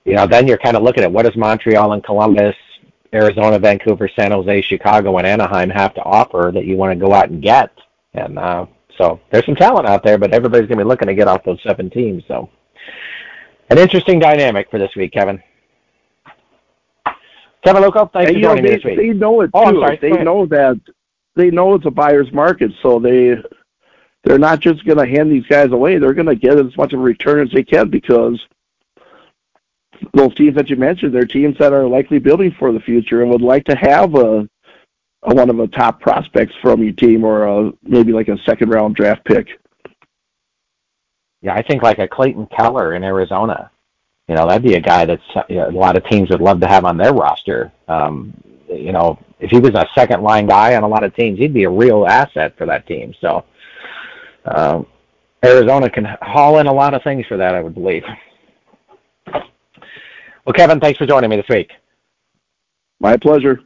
you 0.04 0.14
know, 0.14 0.26
then 0.26 0.46
you're 0.46 0.58
kind 0.58 0.76
of 0.76 0.82
looking 0.82 1.04
at 1.04 1.12
what 1.12 1.24
does 1.24 1.36
Montreal 1.36 1.92
and 1.92 2.04
Columbus, 2.04 2.54
Arizona, 3.12 3.58
Vancouver, 3.58 4.08
San 4.08 4.30
Jose, 4.30 4.62
Chicago, 4.62 5.18
and 5.18 5.26
Anaheim 5.26 5.70
have 5.70 5.94
to 5.94 6.02
offer 6.02 6.50
that 6.54 6.64
you 6.64 6.76
want 6.76 6.98
to 6.98 7.06
go 7.06 7.12
out 7.12 7.30
and 7.30 7.42
get. 7.42 7.70
And 8.14 8.38
uh, 8.38 8.66
so 8.96 9.20
there's 9.30 9.44
some 9.44 9.56
talent 9.56 9.86
out 9.86 10.02
there, 10.02 10.18
but 10.18 10.32
everybody's 10.32 10.68
going 10.68 10.78
to 10.78 10.84
be 10.84 10.88
looking 10.88 11.08
to 11.08 11.14
get 11.14 11.28
off 11.28 11.44
those 11.44 11.62
seven 11.62 11.90
teams. 11.90 12.22
So, 12.28 12.48
an 13.70 13.78
interesting 13.78 14.18
dynamic 14.18 14.70
for 14.70 14.78
this 14.78 14.94
week, 14.96 15.12
Kevin. 15.12 15.42
Kevin 17.64 17.82
Loco, 17.82 18.06
thanks 18.06 18.30
and, 18.30 18.36
for 18.36 18.42
joining 18.42 18.42
know, 18.42 18.54
they, 18.54 18.62
me 18.62 18.76
this 18.76 18.84
week. 18.84 18.96
They 18.96 19.08
know 19.08 19.40
it 19.40 19.46
too. 19.46 19.50
Oh, 19.54 19.80
sorry, 19.80 19.98
they 20.00 20.22
know 20.22 20.46
that 20.46 20.80
they 21.34 21.50
know 21.50 21.74
it's 21.74 21.86
a 21.86 21.90
buyer's 21.90 22.32
market, 22.32 22.70
so 22.80 23.00
they 23.00 23.34
they're 24.22 24.38
not 24.38 24.60
just 24.60 24.84
going 24.84 24.98
to 24.98 25.06
hand 25.06 25.30
these 25.32 25.46
guys 25.46 25.72
away. 25.72 25.98
They're 25.98 26.14
going 26.14 26.26
to 26.26 26.36
get 26.36 26.58
as 26.58 26.76
much 26.76 26.92
of 26.92 27.00
a 27.00 27.02
return 27.02 27.40
as 27.40 27.52
they 27.52 27.64
can 27.64 27.90
because 27.90 28.40
those 30.14 30.34
teams 30.34 30.54
that 30.56 30.70
you 30.70 30.76
mentioned, 30.76 31.14
they're 31.14 31.24
teams 31.24 31.56
that 31.58 31.72
are 31.72 31.86
likely 31.86 32.18
building 32.18 32.54
for 32.58 32.72
the 32.72 32.80
future 32.80 33.22
and 33.22 33.30
would 33.30 33.42
like 33.42 33.64
to 33.64 33.76
have 33.76 34.14
a, 34.14 34.48
a 35.22 35.34
one 35.34 35.50
of 35.50 35.56
the 35.56 35.66
top 35.68 36.00
prospects 36.00 36.54
from 36.62 36.82
your 36.82 36.92
team 36.92 37.24
or 37.24 37.44
a, 37.44 37.72
maybe 37.82 38.12
like 38.12 38.28
a 38.28 38.38
second 38.44 38.70
round 38.70 38.96
draft 38.96 39.24
pick. 39.24 39.48
Yeah, 41.42 41.54
I 41.54 41.62
think 41.62 41.82
like 41.82 41.98
a 41.98 42.08
Clayton 42.08 42.46
Keller 42.46 42.94
in 42.94 43.04
Arizona. 43.04 43.70
You 44.28 44.34
know, 44.34 44.48
that'd 44.48 44.62
be 44.62 44.74
a 44.74 44.80
guy 44.80 45.04
that's 45.04 45.22
you 45.48 45.56
know, 45.56 45.68
a 45.68 45.70
lot 45.70 45.96
of 45.96 46.04
teams 46.04 46.30
would 46.30 46.40
love 46.40 46.60
to 46.60 46.66
have 46.66 46.84
on 46.84 46.96
their 46.96 47.14
roster. 47.14 47.72
Um, 47.86 48.34
you 48.68 48.92
know, 48.92 49.18
if 49.38 49.50
he 49.50 49.60
was 49.60 49.74
a 49.74 49.86
second 49.94 50.22
line 50.22 50.46
guy 50.46 50.74
on 50.74 50.82
a 50.82 50.88
lot 50.88 51.04
of 51.04 51.14
teams, 51.14 51.38
he'd 51.38 51.54
be 51.54 51.64
a 51.64 51.70
real 51.70 52.06
asset 52.06 52.56
for 52.58 52.66
that 52.66 52.86
team. 52.86 53.14
So, 53.20 53.44
um, 54.46 54.86
Arizona 55.44 55.88
can 55.88 56.04
haul 56.22 56.58
in 56.58 56.66
a 56.66 56.72
lot 56.72 56.94
of 56.94 57.02
things 57.02 57.26
for 57.26 57.36
that, 57.36 57.54
I 57.54 57.60
would 57.60 57.74
believe. 57.74 58.02
Well, 60.46 60.52
Kevin, 60.52 60.78
thanks 60.78 60.96
for 60.96 61.06
joining 61.06 61.28
me 61.28 61.36
this 61.36 61.48
week. 61.48 61.72
My 63.00 63.16
pleasure. 63.16 63.60